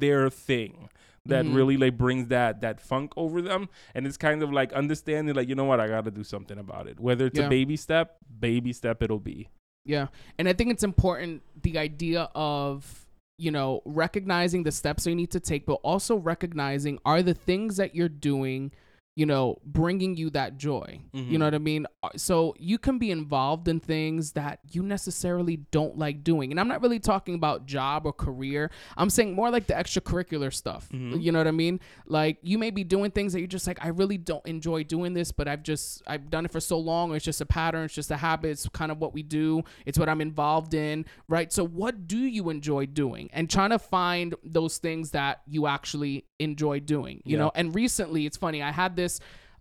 their 0.05 0.23
thing 0.31 0.89
that 1.33 1.45
Mhm. 1.45 1.55
really 1.59 1.77
like 1.85 1.97
brings 2.05 2.27
that 2.37 2.61
that 2.63 2.81
funk 2.81 3.13
over 3.17 3.41
them 3.51 3.69
and 3.95 4.07
it's 4.09 4.17
kind 4.29 4.43
of 4.43 4.51
like 4.61 4.73
understanding 4.83 5.35
like 5.39 5.49
you 5.49 5.55
know 5.61 5.69
what 5.73 5.79
i 5.85 5.87
gotta 5.87 6.11
do 6.11 6.25
something 6.35 6.59
about 6.67 6.89
it 6.91 6.99
whether 7.09 7.25
it's 7.29 7.39
Yeah. 7.39 7.47
a 7.47 7.57
baby 7.59 7.77
step 7.77 8.17
baby 8.49 8.73
step 8.73 9.03
it'll 9.07 9.27
be 9.35 9.41
Yeah. 9.85 10.07
And 10.39 10.45
I 10.51 10.53
think 10.59 10.69
it's 10.75 10.85
important 10.93 11.43
the 11.67 11.75
idea 11.89 12.23
of, 12.37 13.05
you 13.45 13.51
know, 13.51 13.83
recognizing 13.85 14.63
the 14.63 14.71
steps 14.81 15.07
you 15.11 15.17
need 15.23 15.33
to 15.33 15.41
take, 15.51 15.63
but 15.67 15.79
also 15.93 16.15
recognizing 16.33 16.95
are 17.05 17.21
the 17.31 17.35
things 17.35 17.79
that 17.81 17.91
you're 17.97 18.15
doing, 18.31 18.71
you 19.15 19.27
know, 19.27 19.59
bringing 19.65 20.17
you 20.17 20.31
that 20.31 20.57
joy. 20.57 20.99
You 21.13 21.23
Mhm. 21.23 21.39
know 21.39 21.45
what 21.45 21.55
I 21.55 21.59
mean? 21.59 21.87
Uh, 22.03 22.09
So 22.17 22.55
you 22.59 22.79
can 22.79 22.99
be 22.99 23.11
involved 23.11 23.69
in 23.69 23.79
things 23.79 24.33
that 24.33 24.61
you 24.71 24.83
necessarily 24.83 25.59
don't 25.71 25.99
like 25.99 26.25
doing. 26.25 26.51
And 26.51 26.59
I'm 26.59 26.67
not 26.69 26.81
really 26.81 26.99
talking 26.99 27.35
about 27.35 27.67
job 27.67 28.07
or 28.07 28.13
career. 28.15 28.71
I'm 28.97 29.11
saying 29.11 29.35
more 29.35 29.51
like 29.51 29.67
the 29.67 29.75
extracurricular 29.75 30.53
stuff. 30.53 30.89
Mhm. 30.91 31.23
You 31.23 31.31
know 31.31 31.39
what 31.41 31.47
I 31.47 31.51
mean? 31.53 31.79
Like 32.07 32.39
you 32.43 32.57
may 32.59 32.71
be 32.71 32.85
doing 32.85 33.11
things 33.11 33.35
that 33.35 33.41
you're 33.41 33.47
just 33.49 33.67
like, 33.67 33.85
I 33.85 33.89
really 33.89 34.17
don't 34.17 34.45
enjoy 34.47 34.85
doing 34.85 35.13
this, 35.13 35.31
but 35.31 35.47
I've 35.47 35.63
just 35.63 36.03
I've 36.07 36.31
done 36.31 36.47
it 36.47 36.51
for 36.51 36.61
so 36.61 36.79
long. 36.79 37.15
It's 37.15 37.25
just 37.25 37.41
a 37.43 37.47
pattern. 37.47 37.85
It's 37.85 37.95
just 37.95 38.11
a 38.11 38.17
habit. 38.17 38.51
It's 38.53 38.67
kind 38.71 38.91
of 38.91 38.99
what 38.99 39.13
we 39.13 39.23
do. 39.23 39.63
It's 39.85 39.99
what 39.99 40.09
I'm 40.09 40.21
involved 40.23 40.73
in, 40.73 41.05
right? 41.29 41.53
So 41.53 41.67
what 41.67 42.07
do 42.09 42.19
you 42.19 42.49
enjoy 42.49 42.87
doing? 42.87 43.29
And 43.35 43.51
trying 43.51 43.71
to 43.71 43.79
find 43.79 44.35
those 44.43 44.79
things 44.79 45.11
that 45.11 45.43
you 45.47 45.67
actually 45.67 46.25
enjoy 46.39 46.81
doing. 46.81 47.21
You 47.27 47.37
Yeah. 47.37 47.45
know. 47.45 47.53
And 47.55 47.75
recently, 47.75 48.25
it's 48.25 48.39
funny. 48.39 48.63
I 48.63 48.73
had 48.73 48.97
this. 48.97 49.02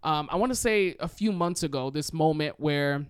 Um, 0.04 0.30
I 0.32 0.36
want 0.36 0.51
to 0.51 0.56
say 0.56 0.95
a 0.99 1.08
few 1.08 1.32
months 1.32 1.63
ago, 1.63 1.89
this 1.89 2.12
moment 2.12 2.56
where 2.60 3.06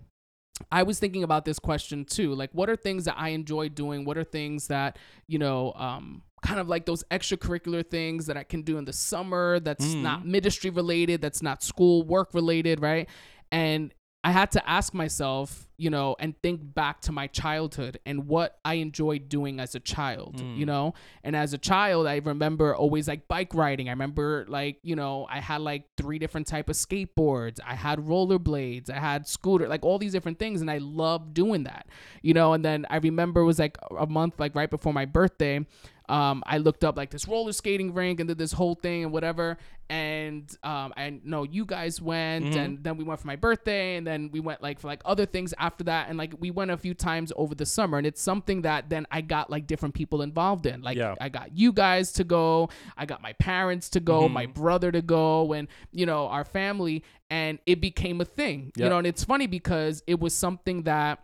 I 0.70 0.82
was 0.82 0.98
thinking 0.98 1.24
about 1.24 1.44
this 1.44 1.58
question 1.58 2.04
too. 2.04 2.34
Like, 2.34 2.50
what 2.52 2.68
are 2.68 2.76
things 2.76 3.04
that 3.06 3.14
I 3.18 3.30
enjoy 3.30 3.70
doing? 3.70 4.04
What 4.04 4.18
are 4.18 4.24
things 4.24 4.68
that, 4.68 4.98
you 5.26 5.38
know, 5.38 5.72
um, 5.72 6.22
kind 6.42 6.60
of 6.60 6.68
like 6.68 6.84
those 6.86 7.02
extracurricular 7.10 7.88
things 7.88 8.26
that 8.26 8.36
I 8.36 8.42
can 8.44 8.62
do 8.62 8.76
in 8.76 8.84
the 8.84 8.92
summer 8.92 9.60
that's 9.60 9.86
Mhm. 9.86 10.02
not 10.02 10.26
ministry 10.26 10.70
related, 10.70 11.22
that's 11.22 11.40
not 11.42 11.62
school 11.62 12.02
work 12.04 12.34
related, 12.34 12.80
right? 12.80 13.08
And 13.50 13.94
I 14.24 14.30
had 14.30 14.52
to 14.52 14.70
ask 14.70 14.94
myself, 14.94 15.66
you 15.76 15.90
know, 15.90 16.14
and 16.20 16.40
think 16.42 16.60
back 16.74 17.00
to 17.02 17.12
my 17.12 17.26
childhood 17.26 17.98
and 18.06 18.28
what 18.28 18.60
I 18.64 18.74
enjoyed 18.74 19.28
doing 19.28 19.58
as 19.58 19.74
a 19.74 19.80
child, 19.80 20.38
you 20.40 20.64
Mm. 20.64 20.66
know? 20.66 20.94
And 21.24 21.34
as 21.34 21.52
a 21.54 21.58
child, 21.58 22.06
I 22.06 22.18
remember 22.18 22.72
always 22.72 23.08
like 23.08 23.26
bike 23.26 23.52
riding. 23.52 23.88
I 23.88 23.92
remember 23.92 24.46
like, 24.48 24.78
you 24.84 24.94
know, 24.94 25.26
I 25.28 25.40
had 25.40 25.60
like 25.60 25.86
three 25.96 26.20
different 26.20 26.46
type 26.46 26.68
of 26.70 26.76
skateboards. 26.76 27.58
I 27.66 27.74
had 27.74 27.98
rollerblades. 27.98 28.90
I 28.90 29.00
had 29.00 29.26
scooter, 29.26 29.66
like 29.66 29.84
all 29.84 29.98
these 29.98 30.12
different 30.12 30.38
things 30.38 30.60
and 30.60 30.70
I 30.70 30.78
loved 30.78 31.34
doing 31.34 31.64
that. 31.64 31.88
You 32.22 32.34
know, 32.34 32.52
and 32.52 32.64
then 32.64 32.86
I 32.90 32.98
remember 32.98 33.40
it 33.40 33.46
was 33.46 33.58
like 33.58 33.76
a 33.98 34.06
month 34.06 34.38
like 34.38 34.54
right 34.54 34.70
before 34.70 34.92
my 34.92 35.04
birthday, 35.04 35.66
um, 36.08 36.42
I 36.46 36.58
looked 36.58 36.84
up 36.84 36.96
like 36.96 37.10
this 37.10 37.26
roller 37.28 37.52
skating 37.52 37.94
rink 37.94 38.20
and 38.20 38.28
did 38.28 38.38
this 38.38 38.52
whole 38.52 38.74
thing 38.74 39.04
and 39.04 39.12
whatever. 39.12 39.58
And 39.90 40.50
um, 40.62 40.94
I 40.96 41.20
know 41.22 41.42
you 41.42 41.66
guys 41.66 42.00
went, 42.00 42.46
Mhm. 42.46 42.56
and 42.56 42.82
then 42.82 42.96
we 42.96 43.04
went 43.04 43.20
for 43.20 43.26
my 43.26 43.36
birthday, 43.36 43.96
and 43.96 44.06
then 44.06 44.30
we 44.32 44.40
went 44.40 44.62
like 44.62 44.80
for 44.80 44.86
like 44.86 45.02
other 45.04 45.26
things 45.26 45.52
after 45.58 45.84
that, 45.84 46.08
and 46.08 46.16
like 46.16 46.32
we 46.40 46.50
went 46.50 46.70
a 46.70 46.78
few 46.78 46.94
times 46.94 47.30
over 47.36 47.54
the 47.54 47.66
summer, 47.66 47.98
and 47.98 48.06
it's 48.06 48.22
something 48.22 48.62
that 48.62 48.88
then 48.88 49.06
I 49.10 49.20
got 49.20 49.50
like 49.50 49.66
different 49.66 49.94
people 49.94 50.22
involved 50.22 50.64
in. 50.64 50.80
Like 50.80 50.96
Yeah. 50.96 51.14
I 51.20 51.28
got 51.28 51.54
you 51.56 51.72
guys 51.72 52.12
to 52.14 52.24
go, 52.24 52.70
I 52.96 53.04
got 53.04 53.20
my 53.20 53.34
parents 53.34 53.90
to 53.90 54.00
go, 54.00 54.30
my 54.30 54.46
Mhm. 54.46 54.54
brother 54.54 54.90
to 54.92 55.02
go, 55.02 55.52
and 55.52 55.68
you 55.92 56.06
know 56.06 56.26
our 56.28 56.44
family, 56.44 57.04
and 57.28 57.58
it 57.66 57.80
became 57.82 58.20
a 58.22 58.24
thing. 58.24 58.72
You 58.76 58.88
know, 58.88 58.96
and 58.98 59.06
it's 59.06 59.24
funny 59.24 59.46
because 59.46 60.02
it 60.06 60.18
was 60.20 60.34
something 60.34 60.84
that 60.84 61.18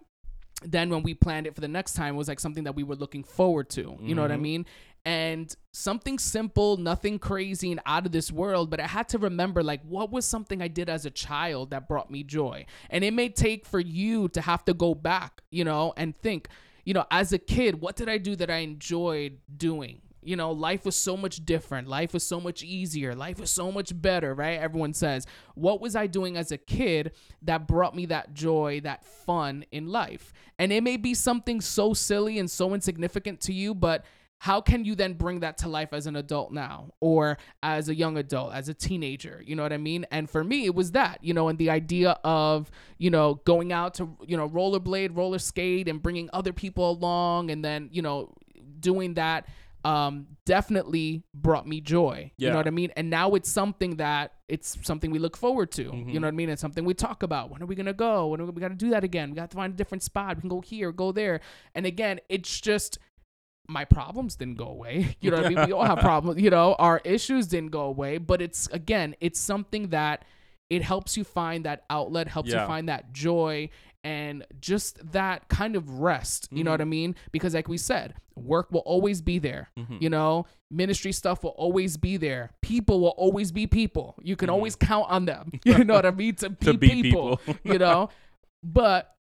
then 0.62 0.90
when 0.90 1.03
we 1.03 1.14
planned 1.14 1.47
it 1.47 1.55
for 1.55 1.61
the 1.61 1.68
next 1.68 1.94
time 1.94 2.14
it 2.14 2.18
was 2.18 2.29
like 2.29 2.40
something 2.40 2.64
that 2.64 2.75
we 2.75 2.83
were 2.83 2.97
looking 2.97 3.23
forward 3.23 3.68
to. 3.71 3.97
You 4.01 4.14
know 4.14 4.23
what 4.23 4.33
i 4.33 4.37
Mhm. 4.37 4.40
mean? 4.40 4.66
And 5.05 5.55
something 5.73 6.18
simple 6.18 6.77
nothing 6.77 7.18
crazy 7.21 7.71
and 7.71 7.81
out 7.87 8.05
of 8.05 8.11
this 8.12 8.33
world 8.33 8.68
but 8.68 8.81
i 8.81 8.87
had 8.87 9.09
to 9.11 9.18
remember 9.18 9.62
like 9.62 9.81
what 9.85 10.11
was 10.11 10.25
something 10.27 10.61
i 10.61 10.66
did 10.68 10.88
as 10.90 11.07
a 11.07 11.11
child 11.11 11.71
that 11.71 11.87
brought 11.88 12.11
me 12.11 12.25
joy? 12.25 12.66
And 12.90 13.05
it 13.05 13.14
may 13.14 13.29
take 13.29 13.64
for 13.64 13.79
you 13.81 14.29
to 14.31 14.40
have 14.40 14.64
to 14.64 14.75
go 14.75 14.94
back 14.94 15.42
you 15.51 15.64
know 15.64 15.94
and 15.97 16.16
think 16.21 16.49
you 16.85 16.92
know 16.94 17.05
as 17.11 17.33
a 17.33 17.38
kid 17.38 17.81
what 17.81 17.94
did 17.97 18.09
i 18.09 18.18
do 18.18 18.35
that 18.37 18.51
i 18.51 18.57
enjoyed 18.59 19.38
doing 19.57 20.01
you 20.29 20.37
know, 20.37 20.53
life 20.53 20.85
was 20.85 20.95
so 20.95 21.17
much 21.17 21.47
different. 21.47 21.88
Life 21.88 22.12
was 22.12 22.23
so 22.23 22.38
much 22.38 22.62
easier. 22.62 23.14
Life 23.14 23.41
was 23.41 23.51
so 23.51 23.73
much 23.73 23.99
better, 23.99 24.35
right? 24.35 24.61
Everyone 24.61 24.93
says, 24.93 25.27
what 25.55 25.81
was 25.81 25.97
I 25.97 26.07
doing 26.07 26.37
as 26.37 26.53
a 26.53 26.59
kid 26.59 27.12
that 27.43 27.67
brought 27.67 27.97
me 27.97 28.05
that 28.07 28.35
joy, 28.35 28.83
that 28.85 29.07
fun 29.07 29.64
in 29.73 29.88
life? 29.88 30.35
And 30.59 30.71
it 30.71 30.83
may 30.83 30.99
be 30.99 31.14
something 31.14 31.62
so 31.62 31.95
silly 31.95 32.38
and 32.38 32.51
so 32.51 32.75
insignificant 32.75 33.41
to 33.43 33.55
you, 33.55 33.75
but 33.75 34.05
how 34.37 34.61
can 34.61 34.85
you 34.85 34.95
then 34.95 35.14
bring 35.14 35.41
that 35.41 35.57
to 35.59 35.69
life 35.69 35.95
as 35.95 36.07
an 36.07 36.14
adult 36.14 36.53
now 36.53 36.93
or 37.01 37.38
as 37.62 37.88
a 37.88 37.95
young 37.95 38.19
adult, 38.19 38.53
as 38.53 38.69
a 38.69 38.75
teenager? 38.75 39.43
You 39.47 39.57
know 39.57 39.62
what 39.62 39.73
I 39.73 39.79
mean? 39.79 40.05
And 40.11 40.29
for 40.29 40.45
me, 40.45 40.67
it 40.67 40.75
was 40.75 40.93
that, 40.93 41.25
you 41.25 41.33
know, 41.33 41.49
and 41.49 41.59
the 41.59 41.71
idea 41.71 42.19
of, 42.23 42.71
you 42.99 43.09
know, 43.09 43.41
going 43.47 43.73
out 43.73 43.95
to, 43.95 44.14
you 44.27 44.37
know, 44.37 44.47
rollerblade, 44.47 45.17
roller 45.17 45.38
skate 45.38 45.88
and 45.88 46.03
bringing 46.03 46.29
other 46.35 46.53
people 46.53 46.91
along 46.91 47.51
and 47.51 47.64
then, 47.64 47.88
you 47.93 48.03
know, 48.03 48.35
doing 48.79 49.14
that 49.14 49.47
um, 49.88 50.27
definitely 50.44 51.22
brought 51.35 51.66
me 51.66 51.81
joy. 51.81 52.31
You 52.37 52.51
know 52.51 52.57
what 52.57 52.66
I 52.66 52.70
mean? 52.70 52.90
And 52.96 53.09
now 53.11 53.35
it's 53.35 53.51
something 53.51 53.96
that 53.96 54.33
it's 54.48 54.77
something 54.87 55.11
we 55.11 55.18
look 55.18 55.37
forward 55.37 55.70
to. 55.72 55.83
You 55.85 55.90
Mhm. 55.90 56.14
know 56.14 56.20
what 56.22 56.29
I 56.29 56.31
mean? 56.33 56.51
It's 56.51 56.61
something 56.61 56.85
we 56.85 56.94
talk 56.94 57.22
about. 57.22 57.51
When 57.51 57.62
are 57.62 57.66
we 57.66 57.74
gonna 57.74 57.92
go? 57.94 58.29
When 58.29 58.40
are 58.40 58.44
we, 58.44 58.51
we 58.51 58.61
got 58.61 58.68
to 58.68 58.74
do 58.87 58.90
that 58.90 59.05
again? 59.05 59.31
We 59.31 59.37
got 59.37 59.51
to 59.51 59.57
find 59.57 59.72
a 59.72 59.77
different 59.77 60.03
spot. 60.03 60.37
We 60.37 60.40
can 60.42 60.48
go 60.51 60.61
here, 60.61 60.92
go 60.92 61.12
there. 61.12 61.40
And 61.74 61.87
again, 61.87 62.20
it's 62.29 62.61
just 62.61 62.98
my 63.68 63.85
problems 63.85 64.37
didn't 64.37 64.57
go 64.59 64.68
away. 64.68 65.16
You 65.20 65.31
know 65.31 65.38
what 65.38 65.46
I 65.46 65.48
mean? 65.51 65.66
We 65.66 65.72
all 65.72 65.85
have 65.85 65.98
problems. 66.11 66.40
You 66.40 66.51
know, 66.51 66.74
our 66.79 67.01
issues 67.05 67.46
didn't 67.46 67.70
go 67.70 67.83
away. 67.83 68.18
But 68.18 68.42
it's 68.42 68.66
again, 68.68 69.14
it's 69.20 69.40
something 69.40 69.88
that 69.88 70.24
it 70.70 70.83
helps 70.83 71.16
you 71.16 71.24
find 71.24 71.64
that 71.64 71.85
outlet, 71.88 72.29
helps 72.29 72.51
Yeah. 72.51 72.61
you 72.62 72.66
find 72.66 72.88
that 72.90 73.12
joy 73.12 73.70
and 74.09 74.47
just 74.61 75.12
that 75.12 75.49
kind 75.49 75.77
of 75.77 75.85
rest. 76.01 76.49
You 76.51 76.64
know 76.64 76.71
what 76.71 76.81
I 76.81 76.85
mean? 76.85 77.14
Because 77.31 77.53
like 77.55 77.68
we 77.68 77.77
said, 77.79 78.14
work 78.37 78.71
will 78.73 78.87
always 78.94 79.21
be 79.21 79.38
there. 79.38 79.68
Mhm. 79.79 80.01
You 80.01 80.09
know, 80.11 80.47
ministry 80.71 81.12
stuff 81.12 81.42
will 81.44 81.57
always 81.64 81.97
be 81.97 82.16
there. 82.16 82.51
People 82.62 83.01
will 83.01 83.16
always 83.25 83.53
be 83.53 83.66
people. 83.66 84.14
You 84.23 84.35
can 84.37 84.49
Mhm. 84.49 84.53
always 84.57 84.77
count 84.77 85.07
on 85.11 85.27
them. 85.27 85.51
You 85.64 85.85
know 85.85 85.94
what 85.94 86.07
I 86.07 86.11
mean? 86.11 86.35
To 86.37 86.49
be, 86.51 86.66
to 86.66 86.75
be 86.79 86.88
people, 87.03 87.37
people. 87.38 87.57
you 87.73 87.79
know? 87.85 88.09
But 88.62 89.14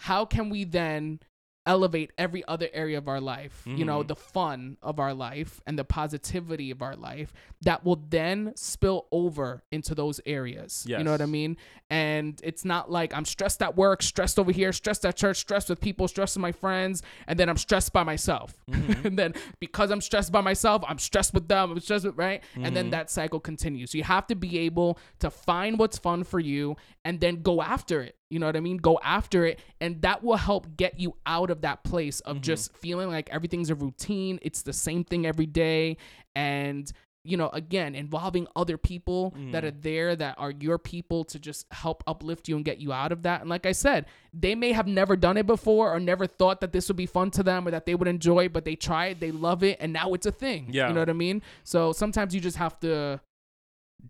how 0.00 0.24
can 0.26 0.50
we 0.50 0.64
then 0.64 1.20
elevate 1.66 2.12
every 2.16 2.42
other 2.46 2.68
area 2.72 2.96
of 2.98 3.08
our 3.08 3.20
life? 3.20 3.62
You 3.66 3.84
know, 3.84 4.02
Mhm. 4.02 4.08
the 4.08 4.16
fun 4.16 4.76
of 4.82 4.98
our 5.00 5.12
life 5.12 5.60
and 5.66 5.78
the 5.78 5.84
positivity 5.84 6.70
of 6.70 6.80
our 6.82 6.96
life 6.96 7.32
that 7.62 7.84
will 7.84 7.96
then 8.08 8.52
spill 8.56 9.06
over 9.10 9.62
into 9.72 9.94
those 9.94 10.20
areas. 10.24 10.84
You 10.88 11.04
know 11.04 11.10
what 11.10 11.20
I 11.20 11.26
mean? 11.26 11.56
And 11.90 12.40
it's 12.42 12.64
not 12.64 12.90
like 12.90 13.14
I'm 13.14 13.24
stressed 13.24 13.62
at 13.62 13.76
work, 13.76 14.02
stressed 14.02 14.38
over 14.38 14.52
here, 14.52 14.72
stressed 14.72 15.04
at 15.04 15.16
church, 15.16 15.36
stressed 15.38 15.68
with 15.68 15.80
people, 15.80 16.08
stressed 16.08 16.36
with 16.36 16.42
my 16.42 16.52
friends, 16.52 17.02
and 17.26 17.38
then 17.38 17.48
I'm 17.48 17.56
stressed 17.56 17.92
by 17.92 18.02
myself. 18.04 18.54
Mhm. 18.70 19.04
and 19.04 19.18
then 19.18 19.34
because 19.60 19.90
I'm 19.90 20.00
stressed 20.00 20.32
by 20.32 20.40
myself, 20.40 20.82
I'm 20.86 20.98
stressed 20.98 21.34
with 21.34 21.48
them, 21.48 21.70
I'm 21.72 21.80
stressed 21.80 22.04
with, 22.06 22.16
right? 22.16 22.42
And 22.56 22.74
then 22.76 22.88
Mhm. 22.88 22.90
that 22.92 23.10
cycle 23.10 23.40
continues. 23.40 23.90
So 23.92 23.98
you 23.98 24.04
have 24.04 24.26
to 24.28 24.34
be 24.34 24.58
able 24.60 24.98
to 25.20 25.30
find 25.30 25.78
what's 25.78 25.98
fun 25.98 26.24
for 26.24 26.40
you 26.40 26.76
and 27.04 27.20
then 27.20 27.42
go 27.42 27.62
after 27.62 28.02
it. 28.02 28.15
You 28.30 28.38
know 28.38 28.46
what 28.46 28.56
I 28.56 28.60
mean? 28.60 28.78
Go 28.78 28.98
after 29.04 29.44
it. 29.46 29.60
And 29.80 30.02
that 30.02 30.22
will 30.24 30.36
help 30.36 30.76
get 30.76 30.98
you 30.98 31.16
out 31.26 31.50
of 31.50 31.60
that 31.60 31.84
place 31.84 32.20
of 32.20 32.38
Mhm. 32.38 32.40
just 32.42 32.76
feeling 32.76 33.08
like 33.08 33.28
everything's 33.30 33.70
a 33.70 33.74
routine. 33.74 34.38
It's 34.42 34.62
the 34.62 34.72
same 34.72 35.04
thing 35.04 35.26
every 35.26 35.46
day. 35.46 35.96
And, 36.34 36.90
you 37.24 37.36
know, 37.36 37.48
again, 37.48 37.94
involving 37.94 38.46
other 38.54 38.76
people 38.78 39.30
that 39.52 39.64
Mhm. 39.64 39.66
are 39.66 39.70
there 39.70 40.16
that 40.16 40.36
are 40.38 40.50
your 40.52 40.78
people 40.78 41.24
to 41.24 41.38
just 41.38 41.66
help 41.72 42.02
uplift 42.06 42.48
you 42.48 42.56
and 42.56 42.64
get 42.64 42.78
you 42.78 42.92
out 42.92 43.10
of 43.12 43.22
that. 43.22 43.40
And 43.40 43.50
like 43.50 43.66
I 43.66 43.72
said, 43.72 44.06
they 44.32 44.54
may 44.54 44.72
have 44.72 44.86
never 44.86 45.16
done 45.16 45.36
it 45.36 45.46
before 45.46 45.92
or 45.94 45.98
never 46.00 46.26
thought 46.26 46.60
that 46.60 46.72
this 46.72 46.88
would 46.88 46.96
be 46.96 47.06
fun 47.06 47.30
to 47.32 47.42
them 47.42 47.66
or 47.66 47.70
that 47.70 47.86
they 47.86 47.94
would 47.94 48.06
enjoy 48.08 48.44
it, 48.46 48.52
but 48.52 48.64
they 48.64 48.76
try 48.76 49.06
it, 49.06 49.20
they 49.20 49.30
love 49.32 49.62
it, 49.64 49.76
and 49.80 49.92
now 49.92 50.14
it's 50.14 50.26
a 50.26 50.32
thing. 50.32 50.68
Yeah. 50.70 50.88
You 50.88 50.94
know 50.94 51.00
what 51.00 51.10
I 51.10 51.14
mean? 51.14 51.42
So 51.64 51.92
sometimes 51.92 52.34
you 52.34 52.40
just 52.40 52.58
have 52.58 52.78
to 52.80 53.20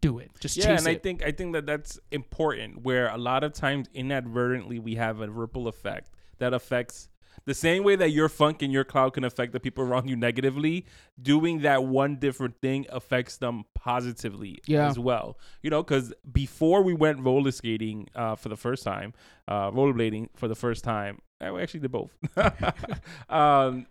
do 0.00 0.18
it. 0.18 0.30
Just 0.40 0.56
yeah, 0.56 0.66
chase 0.66 0.80
and 0.80 0.88
I 0.88 0.92
it. 0.92 1.02
think 1.02 1.22
I 1.24 1.32
think 1.32 1.52
that 1.54 1.66
that's 1.66 1.98
important. 2.10 2.82
Where 2.82 3.08
a 3.08 3.18
lot 3.18 3.44
of 3.44 3.52
times 3.52 3.88
inadvertently 3.94 4.78
we 4.78 4.94
have 4.96 5.20
a 5.20 5.28
ripple 5.30 5.68
effect 5.68 6.10
that 6.38 6.52
affects 6.54 7.08
the 7.44 7.54
same 7.54 7.84
way 7.84 7.94
that 7.96 8.10
your 8.10 8.28
funk 8.28 8.62
and 8.62 8.72
your 8.72 8.82
cloud 8.82 9.12
can 9.12 9.22
affect 9.22 9.52
the 9.52 9.60
people 9.60 9.84
around 9.84 10.08
you 10.08 10.16
negatively. 10.16 10.84
Doing 11.20 11.60
that 11.62 11.84
one 11.84 12.16
different 12.16 12.60
thing 12.60 12.86
affects 12.88 13.36
them 13.36 13.64
positively 13.74 14.58
Yeah. 14.66 14.88
as 14.88 14.98
well. 14.98 15.38
You 15.62 15.70
know, 15.70 15.82
because 15.82 16.12
before 16.32 16.82
we 16.82 16.92
went 16.94 17.20
roller 17.20 17.52
skating 17.52 18.08
uh, 18.14 18.34
for 18.36 18.48
the 18.48 18.56
first 18.56 18.82
time, 18.84 19.12
uh, 19.46 19.70
rollerblading 19.70 20.30
for 20.34 20.48
the 20.48 20.54
first 20.56 20.82
time, 20.82 21.20
I 21.40 21.48
actually 21.60 21.80
did 21.80 21.92
both. 21.92 22.10
um, 23.28 23.86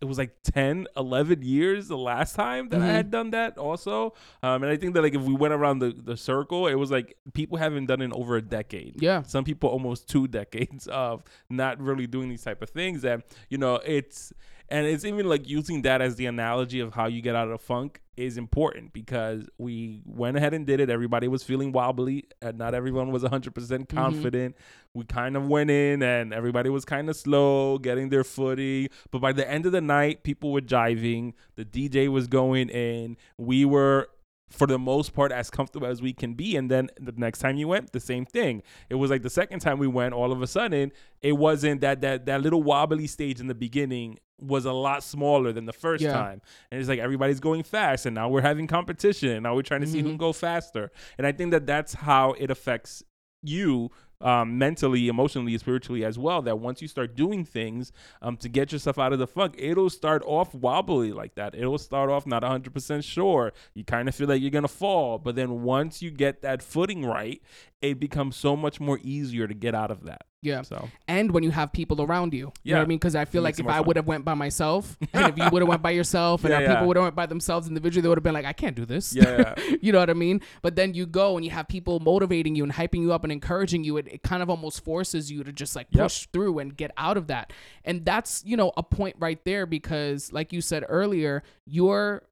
it 0.00 0.06
was 0.06 0.18
like 0.18 0.34
10 0.44 0.86
11 0.96 1.42
years 1.42 1.88
the 1.88 1.96
last 1.96 2.34
time 2.34 2.68
that 2.70 2.80
i 2.80 2.84
Mhm. 2.88 2.92
had 2.92 3.10
done 3.10 3.30
that 3.30 3.58
also 3.58 4.14
um, 4.42 4.62
and 4.62 4.72
i 4.72 4.76
think 4.76 4.94
that 4.94 5.02
like 5.02 5.14
if 5.14 5.22
we 5.22 5.34
went 5.34 5.52
around 5.54 5.78
the, 5.80 5.90
the 5.92 6.16
circle 6.16 6.66
it 6.66 6.74
was 6.74 6.90
like 6.90 7.16
people 7.34 7.58
haven't 7.58 7.86
done 7.86 8.00
it 8.00 8.06
in 8.06 8.12
over 8.12 8.36
a 8.36 8.42
decade 8.42 8.94
yeah. 9.02 9.22
some 9.22 9.44
people 9.44 9.68
almost 9.68 10.08
two 10.08 10.26
decades 10.40 10.86
of 10.88 11.22
not 11.48 11.80
really 11.80 12.06
doing 12.06 12.28
these 12.28 12.42
type 12.42 12.62
of 12.62 12.70
things 12.70 13.04
and 13.04 13.22
you 13.48 13.58
know 13.58 13.76
it's 13.84 14.32
and 14.72 14.86
it's 14.86 15.04
even 15.04 15.28
like 15.28 15.48
using 15.48 15.82
that 15.82 16.00
as 16.00 16.14
the 16.16 16.26
analogy 16.26 16.78
of 16.80 16.94
how 16.94 17.06
you 17.06 17.20
get 17.20 17.34
out 17.34 17.48
of 17.48 17.52
the 17.58 17.58
funk 17.58 18.00
is 18.20 18.36
important 18.36 18.92
because 18.92 19.48
we 19.58 20.02
went 20.04 20.36
ahead 20.36 20.52
and 20.54 20.66
did 20.66 20.78
it. 20.80 20.90
Everybody 20.90 21.26
was 21.28 21.42
feeling 21.42 21.72
wobbly 21.72 22.26
and 22.42 22.58
not 22.58 22.74
everyone 22.74 23.10
was 23.10 23.22
100% 23.22 23.50
Mm-hmm. 23.50 23.96
confident. 23.96 24.56
We 24.94 25.04
kind 25.04 25.36
of 25.36 25.46
went 25.46 25.70
in 25.70 26.02
and 26.02 26.32
everybody 26.34 26.68
was 26.70 26.84
kind 26.84 27.08
of 27.08 27.16
slow 27.16 27.78
getting 27.78 28.08
their 28.10 28.24
footing 28.24 28.88
but 29.10 29.20
by 29.20 29.32
the 29.32 29.48
end 29.48 29.66
of 29.66 29.72
the 29.72 29.80
night 29.80 30.22
people 30.22 30.52
were 30.52 30.60
jiving. 30.60 31.32
The 31.56 31.64
dj 31.64 32.08
was 32.08 32.26
going 32.26 32.68
in. 32.68 33.16
We 33.38 33.64
were 33.64 34.08
for 34.50 34.66
the 34.66 34.78
most 34.78 35.14
part 35.14 35.30
as 35.32 35.48
comfortable 35.48 35.86
as 35.86 36.02
we 36.02 36.12
can 36.12 36.34
be. 36.34 36.56
And 36.56 36.70
then 36.70 36.90
the 37.00 37.12
next 37.16 37.38
time 37.38 37.56
you 37.56 37.68
went 37.68 37.92
the 37.92 38.00
same 38.00 38.26
thing. 38.26 38.62
It 38.88 38.96
was 38.96 39.10
like 39.10 39.22
the 39.22 39.30
second 39.30 39.60
time 39.60 39.78
we 39.78 39.86
went 39.86 40.12
all 40.12 40.32
of 40.32 40.42
a 40.42 40.46
sudden 40.46 40.90
it 41.22 41.32
wasn't 41.32 41.80
that 41.82 42.00
that 42.00 42.26
that 42.26 42.42
little 42.42 42.62
wobbly 42.62 43.06
stage 43.06 43.38
in 43.40 43.46
the 43.46 43.54
beginning 43.54 44.18
was 44.40 44.64
a 44.64 44.72
lot 44.72 45.04
smaller 45.04 45.52
than 45.52 45.66
the 45.66 45.72
first 45.72 46.02
Yeah. 46.02 46.12
time. 46.12 46.40
And 46.70 46.80
it's 46.80 46.88
like 46.88 46.98
everybody's 46.98 47.40
going 47.40 47.62
fast 47.62 48.06
and 48.06 48.14
now 48.14 48.28
we're 48.28 48.40
having 48.40 48.66
competition 48.66 49.28
And 49.30 49.42
now 49.44 49.54
we're 49.54 49.62
trying 49.62 49.82
to 49.82 49.86
see 49.86 50.00
who 50.00 50.08
can 50.08 50.16
go 50.16 50.32
faster. 50.32 50.90
And 51.18 51.26
i 51.26 51.32
think 51.32 51.50
that 51.52 51.66
that's 51.66 51.94
how 51.94 52.32
it 52.32 52.50
affects 52.50 53.02
you 53.42 53.90
um, 54.20 54.58
mentally, 54.58 55.08
emotionally, 55.08 55.56
spiritually 55.58 56.04
as 56.04 56.18
well. 56.18 56.42
That 56.42 56.58
once 56.58 56.82
you 56.82 56.88
start 56.88 57.16
doing 57.16 57.44
things 57.44 57.92
um, 58.22 58.36
to 58.38 58.48
get 58.48 58.72
yourself 58.72 58.98
out 58.98 59.12
of 59.12 59.18
the 59.18 59.26
funk, 59.26 59.54
it'll 59.58 59.90
start 59.90 60.22
off 60.26 60.54
wobbly 60.54 61.12
like 61.12 61.34
that. 61.34 61.54
It'll 61.54 61.78
start 61.78 62.10
off 62.10 62.26
not 62.26 62.42
100% 62.42 63.04
sure. 63.04 63.52
You 63.74 63.84
kind 63.84 64.08
of 64.08 64.14
feel 64.14 64.28
like 64.28 64.40
you're 64.40 64.50
going 64.50 64.62
to 64.62 64.68
fall. 64.68 65.18
But 65.18 65.36
then 65.36 65.62
once 65.62 66.02
you 66.02 66.10
get 66.10 66.42
that 66.42 66.62
footing 66.62 67.04
right, 67.04 67.42
it 67.80 67.98
becomes 67.98 68.36
so 68.36 68.56
much 68.56 68.80
more 68.80 68.98
easier 69.02 69.46
to 69.46 69.54
get 69.54 69.74
out 69.74 69.90
of 69.90 70.04
that. 70.04 70.26
Yeah. 70.42 70.62
So, 70.62 70.88
And 71.06 71.32
when 71.32 71.42
you 71.42 71.50
have 71.50 71.70
people 71.72 72.00
around 72.00 72.32
you. 72.32 72.50
You 72.62 72.72
know 72.72 72.80
what 72.80 72.84
I 72.84 72.88
mean? 72.88 72.98
Because 72.98 73.14
I 73.14 73.26
feel 73.26 73.42
It 73.42 73.44
like 73.44 73.58
if 73.58 73.66
I 73.66 73.80
would 73.80 73.96
have 73.96 74.06
went 74.06 74.24
by 74.24 74.32
myself 74.34 74.96
and 75.12 75.28
if 75.28 75.36
you 75.36 75.44
would 75.52 75.60
have 75.60 75.68
went 75.68 75.82
by 75.82 75.90
yourself 75.90 76.44
and 76.44 76.50
Yeah, 76.52 76.60
yeah. 76.60 76.72
people 76.74 76.86
would 76.88 76.96
have 76.96 77.04
went 77.04 77.14
by 77.14 77.26
themselves 77.26 77.68
individually, 77.68 78.00
they 78.02 78.08
would 78.08 78.16
have 78.16 78.22
been 78.24 78.32
like, 78.34 78.46
I 78.46 78.54
can't 78.54 78.74
do 78.74 78.86
this. 78.86 79.14
yeah. 79.14 79.54
you 79.82 79.92
know 79.92 79.98
what 79.98 80.08
I 80.08 80.14
mean? 80.14 80.40
But 80.62 80.76
then 80.76 80.94
you 80.94 81.04
go 81.04 81.36
and 81.36 81.44
you 81.44 81.50
have 81.50 81.68
people 81.68 82.00
motivating 82.00 82.54
you 82.54 82.64
and 82.64 82.72
hyping 82.72 83.02
you 83.02 83.12
up 83.12 83.22
and 83.22 83.30
encouraging 83.32 83.84
you. 83.84 83.98
It, 83.98 84.08
it 84.08 84.22
kind 84.22 84.42
of 84.42 84.48
almost 84.48 84.82
forces 84.82 85.30
you 85.30 85.44
to 85.44 85.52
just 85.52 85.76
like 85.76 85.88
Yep. 85.90 86.04
push 86.04 86.26
through 86.32 86.58
and 86.60 86.74
get 86.76 86.90
out 86.96 87.16
of 87.18 87.26
that. 87.26 87.52
And 87.84 88.04
that's, 88.04 88.42
you 88.46 88.56
know, 88.56 88.72
a 88.76 88.82
point 88.82 89.16
right 89.18 89.44
there 89.44 89.66
because, 89.66 90.32
like 90.32 90.52
you 90.52 90.60
said 90.62 90.84
earlier, 90.88 91.42
your 91.66 92.22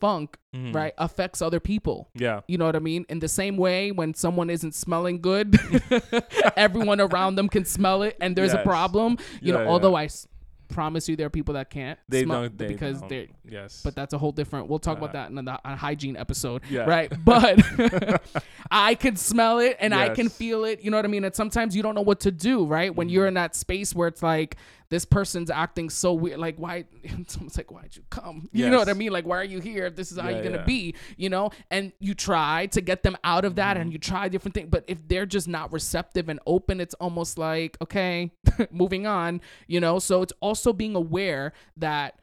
funk, 0.00 0.36
Mhm. 0.54 0.74
right, 0.74 0.92
affects 0.98 1.40
other 1.42 1.60
people. 1.60 2.08
Yeah. 2.14 2.40
You 2.48 2.58
know 2.58 2.66
what 2.66 2.76
I 2.76 2.80
mean? 2.80 3.04
In 3.08 3.18
the 3.20 3.28
same 3.28 3.56
way, 3.56 3.90
when 3.92 4.14
someone 4.14 4.50
isn't 4.50 4.74
smelling 4.74 5.20
good, 5.20 5.56
everyone 6.56 7.00
around 7.00 7.36
them 7.36 7.48
can 7.48 7.64
smell 7.64 8.02
it 8.02 8.16
and 8.20 8.34
there's 8.36 8.54
a 8.54 8.62
problem. 8.62 9.18
You 9.40 9.52
know, 9.52 9.58
Yeah, 9.60 9.64
yeah. 9.64 9.70
although 9.70 9.94
I 9.94 10.04
s- 10.04 10.26
promise 10.68 11.08
you 11.08 11.16
there 11.16 11.26
are 11.26 11.30
people 11.30 11.54
that 11.54 11.70
can't 11.70 11.98
They 12.10 12.24
smell 12.24 12.42
don't. 12.42 12.58
They 12.58 12.66
because 12.68 13.00
don't. 13.00 13.08
they're 13.08 13.26
Yes. 13.48 13.80
but 13.82 13.94
that's 13.96 14.12
a 14.12 14.18
whole 14.18 14.32
different 14.32 14.68
we'll 14.68 14.78
talk 14.78 14.98
about 14.98 15.10
Uh, 15.10 15.12
that 15.14 15.30
in 15.30 15.42
the 15.42 15.58
a 15.64 15.74
hygiene 15.76 16.14
episode 16.14 16.60
Yeah. 16.68 16.82
right 16.82 17.10
but 17.24 17.58
i 18.70 18.94
can 18.94 19.16
smell 19.16 19.58
it 19.58 19.76
and 19.80 19.94
i 19.94 20.08
can 20.08 20.28
feel 20.28 20.64
it 20.64 20.80
you 20.82 20.90
know 20.90 20.96
what 20.98 21.04
i 21.04 21.08
mean? 21.08 21.24
And 21.24 21.34
sometimes 21.34 21.74
you 21.76 21.82
don't 21.82 21.94
know 21.94 22.02
what 22.02 22.20
to 22.20 22.30
do 22.30 22.64
right? 22.66 22.94
When 22.94 23.08
you're 23.08 23.24
Mhm. 23.24 23.28
in 23.28 23.34
that 23.34 23.54
space 23.56 23.94
where 23.94 24.08
it's 24.08 24.22
like 24.22 24.56
this 24.90 25.04
person's 25.04 25.50
acting 25.50 25.90
so 25.90 26.14
weird 26.14 26.38
like 26.38 26.56
why 26.56 26.84
someone's 27.26 27.56
like 27.56 27.70
why'd 27.70 27.94
you 27.94 28.02
come? 28.10 28.48
You 28.52 28.70
know 28.70 28.78
what 28.78 28.88
i 28.88 28.94
mean? 28.94 29.12
Like 29.12 29.26
why 29.26 29.38
are 29.38 29.44
you 29.44 29.60
here 29.60 29.86
if 29.86 29.96
this 29.96 30.10
is 30.12 30.18
how 30.18 30.28
Yeah, 30.28 30.36
you're 30.36 30.44
gonna 30.44 30.56
yeah. 30.58 30.64
be 30.64 30.94
you 31.16 31.28
know? 31.28 31.50
And 31.70 31.92
you 32.00 32.14
try 32.14 32.66
to 32.66 32.80
get 32.80 33.02
them 33.02 33.16
out 33.24 33.44
of 33.44 33.56
that 33.56 33.74
Mm-hmm. 33.76 33.80
and 33.82 33.92
you 33.92 33.98
try 33.98 34.28
different 34.28 34.54
things 34.54 34.68
but 34.70 34.84
if 34.86 35.06
they're 35.08 35.26
just 35.26 35.48
not 35.48 35.72
receptive 35.72 36.28
and 36.28 36.40
open 36.46 36.80
it's 36.80 36.94
almost 36.94 37.38
like 37.38 37.76
okay 37.82 38.30
moving 38.70 39.06
on 39.06 39.40
you 39.66 39.80
know? 39.80 39.98
So 39.98 40.22
it's 40.22 40.32
also 40.40 40.72
being 40.72 40.94
aware 40.94 41.52
that 41.76 42.18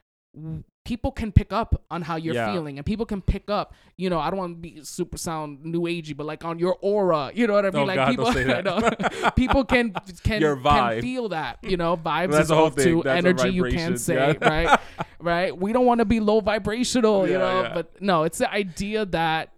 people 0.86 1.12
can 1.12 1.32
pick 1.32 1.52
up 1.52 1.84
on 1.92 2.02
how 2.04 2.16
you're 2.16 2.36
Yeah. 2.36 2.54
feeling 2.54 2.78
and 2.78 2.86
people 2.86 3.06
can 3.06 3.22
pick 3.22 3.50
up 3.50 3.74
you 3.98 4.10
know 4.10 4.20
i 4.20 4.30
don't 4.30 4.38
want 4.40 4.56
to 4.56 4.62
be 4.62 4.84
super 4.84 5.18
sound 5.18 5.66
new 5.66 5.82
agey 5.82 6.16
but 6.16 6.26
like 6.26 6.46
on 6.46 6.60
your 6.60 6.78
aura 6.82 7.32
you 7.36 7.48
know 7.48 7.54
what 7.54 7.66
i 7.66 7.72
mean 7.72 7.82
Oh, 7.82 7.86
like 7.86 7.96
God, 7.98 8.10
people 8.10 8.26
don't 8.26 8.34
say 8.36 8.44
that. 8.62 9.34
people 9.36 9.66
can 9.66 9.92
can, 10.24 10.42
can 10.42 11.02
feel 11.02 11.30
that 11.30 11.58
you 11.64 11.76
know 11.76 11.98
vibes 11.98 12.32
That's 12.32 12.44
is 12.44 12.48
the 12.50 12.56
whole 12.56 12.70
thing. 12.70 13.02
That's 13.02 13.18
energy 13.26 13.50
you 13.50 13.64
can 13.66 13.98
say 13.98 14.16
yeah. 14.16 14.48
right 14.50 14.80
right 15.20 15.58
we 15.58 15.74
don't 15.74 15.86
want 15.86 16.00
to 16.00 16.06
be 16.06 16.20
low 16.20 16.40
vibrational 16.40 17.28
you 17.28 17.38
know 17.38 17.64
yeah. 17.64 17.74
but 17.74 18.00
no 18.02 18.24
it's 18.24 18.38
the 18.38 18.52
idea 18.52 19.06
that 19.08 19.52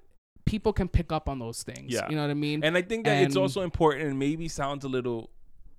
people 0.46 0.72
can 0.72 0.88
pick 0.88 1.12
up 1.12 1.28
on 1.28 1.40
those 1.40 1.62
things 1.63 1.92
Yeah. 1.92 2.08
you 2.10 2.16
know 2.16 2.22
what 2.22 2.32
i 2.32 2.36
mean 2.36 2.63
And 2.63 2.78
I 2.78 2.82
think 2.82 3.04
that 3.06 3.22
it's 3.24 3.36
also 3.36 3.62
important 3.62 4.08
and 4.08 4.18
maybe 4.18 4.48
sounds 4.48 4.86
a 4.86 4.88
little 4.88 5.30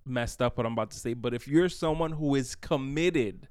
messed 0.04 0.40
up 0.42 0.56
what 0.56 0.64
I'm 0.66 0.72
about 0.72 0.90
to 0.92 0.98
say, 0.98 1.12
but 1.12 1.34
if 1.34 1.46
you're 1.46 1.68
someone 1.68 2.12
who 2.12 2.34
is 2.34 2.54
committed 2.54 3.48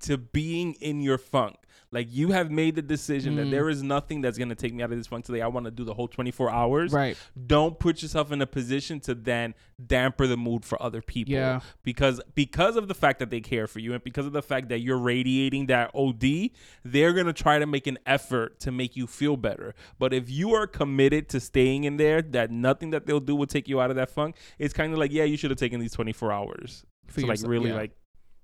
to 0.00 0.16
being 0.18 0.74
in 0.74 1.00
your 1.00 1.18
funk. 1.18 1.56
Like 1.92 2.06
you 2.08 2.28
have 2.28 2.52
made 2.52 2.76
the 2.76 2.82
decision 2.82 3.34
that 3.36 3.46
Mm. 3.46 3.50
there 3.50 3.68
is 3.68 3.82
nothing 3.82 4.20
that's 4.20 4.38
gonna 4.38 4.54
take 4.54 4.72
me 4.72 4.80
out 4.82 4.92
of 4.92 4.98
this 4.98 5.08
funk 5.08 5.24
today. 5.24 5.40
I 5.40 5.48
want 5.48 5.64
to 5.64 5.72
do 5.72 5.82
the 5.82 5.92
whole 5.94 6.06
24 6.06 6.48
hours. 6.48 6.92
Right. 6.92 7.16
Don't 7.46 7.80
put 7.80 8.00
yourself 8.00 8.30
in 8.30 8.40
a 8.40 8.46
position 8.46 9.00
to 9.00 9.14
then 9.14 9.54
damper 9.84 10.28
the 10.28 10.36
mood 10.36 10.64
for 10.64 10.80
other 10.80 11.02
people. 11.02 11.34
Yeah. 11.34 11.60
Because 11.82 12.20
because 12.36 12.76
of 12.76 12.86
the 12.86 12.94
fact 12.94 13.18
that 13.18 13.30
they 13.30 13.40
care 13.40 13.66
for 13.66 13.80
you 13.80 13.92
and 13.92 14.04
because 14.04 14.24
of 14.24 14.32
the 14.32 14.42
fact 14.42 14.68
that 14.68 14.80
you're 14.80 14.98
radiating 14.98 15.66
that 15.66 15.90
OD, 15.92 16.52
they're 16.84 17.12
gonna 17.12 17.32
try 17.32 17.58
to 17.58 17.66
make 17.66 17.88
an 17.88 17.98
effort 18.06 18.60
to 18.60 18.70
make 18.70 18.96
you 18.96 19.08
feel 19.08 19.36
better. 19.36 19.74
But 19.98 20.14
if 20.14 20.30
you 20.30 20.54
are 20.54 20.68
committed 20.68 21.28
to 21.30 21.40
staying 21.40 21.84
in 21.84 21.96
there, 21.96 22.22
that 22.22 22.52
nothing 22.52 22.90
that 22.90 23.06
they'll 23.06 23.18
do 23.18 23.34
will 23.34 23.46
take 23.46 23.68
you 23.68 23.80
out 23.80 23.90
of 23.90 23.96
that 23.96 24.10
funk. 24.10 24.36
It's 24.60 24.72
kind 24.74 24.92
of 24.92 24.98
like, 25.00 25.10
yeah, 25.12 25.24
you 25.24 25.36
should 25.36 25.50
have 25.50 25.58
taken 25.58 25.80
these 25.80 25.92
24 25.92 26.30
hours 26.30 26.84
For 27.08 27.22
to 27.22 27.26
like 27.26 27.40
really 27.42 27.70
yeah. 27.70 27.76
like 27.76 27.90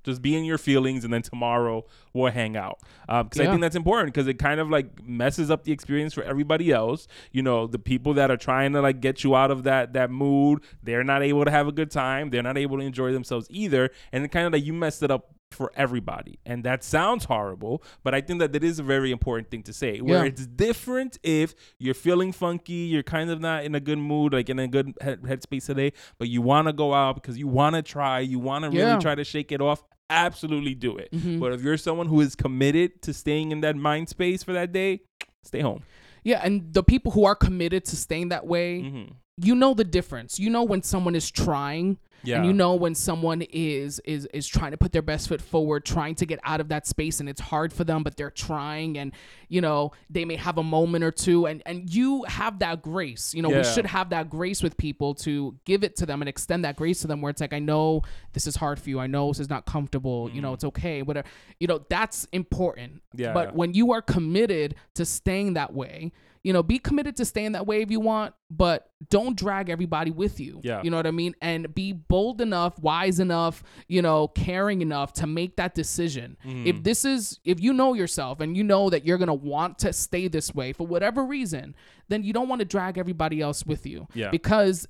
just 0.06 0.22
be 0.22 0.34
in 0.34 0.44
your 0.44 0.56
feelings 0.56 1.04
and 1.04 1.12
then 1.12 1.20
tomorrow 1.20 1.84
we'll 2.14 2.32
hang 2.32 2.56
out 2.56 2.78
um, 3.10 3.26
because 3.26 3.40
i 3.40 3.44
Yeah. 3.44 3.50
think 3.50 3.60
that's 3.60 3.76
important 3.76 4.14
because 4.14 4.26
it 4.28 4.38
kind 4.38 4.58
of 4.60 4.70
like 4.70 5.06
messes 5.06 5.50
up 5.50 5.64
the 5.64 5.72
experience 5.72 6.14
for 6.14 6.22
everybody 6.22 6.70
else 6.72 7.06
you 7.32 7.42
know 7.42 7.66
the 7.66 7.78
people 7.78 8.14
that 8.14 8.30
are 8.30 8.36
trying 8.38 8.72
to 8.72 8.80
like 8.80 9.00
get 9.00 9.22
you 9.24 9.36
out 9.36 9.50
of 9.50 9.64
that 9.64 9.92
that 9.92 10.10
mood 10.10 10.62
they're 10.82 11.04
not 11.04 11.22
able 11.22 11.44
to 11.44 11.50
have 11.50 11.68
a 11.68 11.72
good 11.72 11.90
time 11.90 12.30
they're 12.30 12.42
not 12.42 12.56
able 12.56 12.78
to 12.78 12.84
enjoy 12.84 13.12
themselves 13.12 13.46
either 13.50 13.90
and 14.12 14.24
it 14.24 14.28
kind 14.32 14.46
of 14.46 14.52
like 14.54 14.64
you 14.64 14.72
messed 14.72 15.02
it 15.02 15.10
up 15.10 15.32
for 15.52 15.70
everybody 15.76 16.40
and 16.44 16.64
that 16.64 16.82
sounds 16.82 17.24
horrible 17.26 17.80
but 18.02 18.12
i 18.14 18.20
think 18.20 18.40
that 18.40 18.52
that 18.52 18.64
is 18.64 18.80
a 18.80 18.82
very 18.82 19.12
important 19.12 19.48
thing 19.48 19.62
to 19.62 19.72
say 19.72 20.00
where 20.00 20.22
Yeah. 20.22 20.28
it's 20.30 20.44
different 20.44 21.18
if 21.22 21.54
you're 21.78 21.94
feeling 21.94 22.32
funky 22.32 22.72
you're 22.92 23.04
kind 23.04 23.30
of 23.30 23.40
not 23.40 23.62
in 23.64 23.74
a 23.76 23.80
good 23.80 23.98
mood 23.98 24.32
like 24.32 24.50
in 24.50 24.58
a 24.58 24.66
good 24.66 24.92
head, 25.00 25.22
headspace 25.22 25.66
today 25.66 25.92
but 26.18 26.28
you 26.28 26.42
want 26.42 26.66
to 26.66 26.72
go 26.72 26.92
out 26.92 27.14
because 27.14 27.38
you 27.38 27.46
want 27.46 27.76
to 27.76 27.82
try 27.82 28.18
you 28.18 28.40
want 28.40 28.64
to 28.64 28.76
Yeah. 28.76 28.86
really 28.88 29.00
try 29.02 29.14
to 29.14 29.22
shake 29.24 29.52
it 29.52 29.60
off 29.60 29.84
absolutely 30.10 30.74
do 30.74 30.96
it 30.96 31.10
Mhm. 31.12 31.40
but 31.40 31.52
if 31.52 31.62
you're 31.62 31.76
someone 31.76 32.06
who 32.06 32.20
is 32.20 32.34
committed 32.36 33.02
to 33.02 33.12
staying 33.12 33.50
in 33.52 33.60
that 33.60 33.76
mind 33.76 34.08
space 34.08 34.42
for 34.42 34.52
that 34.52 34.72
day 34.72 35.00
stay 35.42 35.60
home 35.60 35.82
Yeah, 36.24 36.40
and 36.42 36.72
the 36.72 36.82
people 36.82 37.12
who 37.12 37.24
are 37.24 37.36
committed 37.36 37.84
to 37.84 37.96
staying 37.96 38.30
that 38.30 38.44
way, 38.48 38.82
mm-hmm. 38.82 39.12
You 39.36 39.54
know 39.54 39.74
the 39.74 39.84
difference. 39.84 40.38
You 40.38 40.50
know 40.50 40.62
when 40.62 40.82
someone 40.82 41.14
is 41.14 41.30
trying 41.30 41.98
yeah 42.26 42.36
and 42.36 42.46
you 42.46 42.52
know 42.52 42.74
when 42.74 42.94
someone 42.94 43.42
is 43.42 44.00
is 44.00 44.26
is 44.32 44.46
trying 44.46 44.70
to 44.70 44.76
put 44.76 44.92
their 44.92 45.02
best 45.02 45.28
foot 45.28 45.40
forward 45.40 45.84
trying 45.84 46.14
to 46.14 46.26
get 46.26 46.38
out 46.44 46.60
of 46.60 46.68
that 46.68 46.86
space 46.86 47.20
and 47.20 47.28
it's 47.28 47.40
hard 47.40 47.72
for 47.72 47.84
them 47.84 48.02
but 48.02 48.16
they're 48.16 48.30
trying 48.30 48.98
and 48.98 49.12
you 49.48 49.60
know 49.60 49.92
they 50.10 50.24
may 50.24 50.36
have 50.36 50.58
a 50.58 50.62
moment 50.62 51.04
or 51.04 51.10
two 51.10 51.46
and 51.46 51.62
and 51.66 51.92
you 51.92 52.24
have 52.24 52.58
that 52.58 52.82
grace. 52.82 53.34
You 53.34 53.42
know 53.42 53.48
we 53.48 53.64
should 53.64 53.86
have 53.86 54.10
that 54.10 54.28
grace 54.28 54.62
with 54.62 54.76
people 54.76 55.14
to 55.16 55.56
give 55.64 55.84
it 55.84 55.96
to 55.96 56.06
them 56.06 56.22
and 56.22 56.28
extend 56.28 56.64
that 56.64 56.76
grace 56.76 57.00
to 57.02 57.06
them 57.06 57.20
where 57.20 57.30
it's 57.30 57.40
like 57.40 57.52
i 57.52 57.58
know 57.58 58.02
this 58.32 58.46
is 58.46 58.56
hard 58.56 58.78
for 58.78 58.90
you. 58.90 58.98
I 58.98 59.06
know 59.06 59.28
this 59.28 59.40
is 59.40 59.48
not 59.48 59.66
comfortable. 59.66 60.30
You 60.30 60.40
know 60.40 60.52
it's 60.52 60.64
okay 60.64 61.02
whatever. 61.02 61.28
You 61.60 61.66
know 61.66 61.84
that's 61.88 62.26
important. 62.32 62.94
Mm-hmm. 62.94 63.20
Yeah, 63.20 63.32
but 63.32 63.48
yeah. 63.48 63.54
when 63.54 63.74
you 63.74 63.92
are 63.92 64.02
committed 64.02 64.74
to 64.94 65.04
staying 65.04 65.54
that 65.54 65.72
way 65.72 66.12
you 66.46 66.52
know 66.52 66.62
be 66.62 66.78
committed 66.78 67.16
to 67.16 67.24
staying 67.24 67.52
that 67.52 67.66
way 67.66 67.82
if 67.82 67.90
you 67.90 67.98
want 67.98 68.32
but 68.50 68.88
don't 69.10 69.36
drag 69.36 69.68
everybody 69.68 70.12
with 70.12 70.38
you 70.38 70.60
Yeah. 70.62 70.80
you 70.84 70.90
know 70.90 70.96
what 70.96 71.06
i 71.06 71.10
mean 71.10 71.34
and 71.42 71.74
be 71.74 71.92
bold 71.92 72.40
enough 72.40 72.78
wise 72.78 73.18
enough 73.18 73.64
you 73.88 74.00
know 74.00 74.28
caring 74.28 74.80
enough 74.80 75.12
to 75.14 75.26
make 75.26 75.56
that 75.56 75.74
decision 75.74 76.36
Mm. 76.46 76.66
if 76.66 76.82
this 76.84 77.04
is 77.04 77.40
if 77.44 77.60
you 77.60 77.72
know 77.72 77.94
yourself 77.94 78.40
and 78.40 78.56
you 78.56 78.62
know 78.62 78.88
that 78.90 79.04
you're 79.04 79.18
gonna 79.18 79.34
want 79.34 79.78
to 79.80 79.92
stay 79.92 80.28
this 80.28 80.54
way 80.54 80.72
for 80.72 80.86
whatever 80.86 81.24
reason 81.24 81.74
then 82.08 82.22
you 82.22 82.32
don't 82.32 82.48
want 82.48 82.60
to 82.60 82.64
drag 82.64 82.96
everybody 82.96 83.40
else 83.40 83.66
with 83.66 83.84
you 83.84 84.06
Yeah. 84.14 84.30
because 84.30 84.86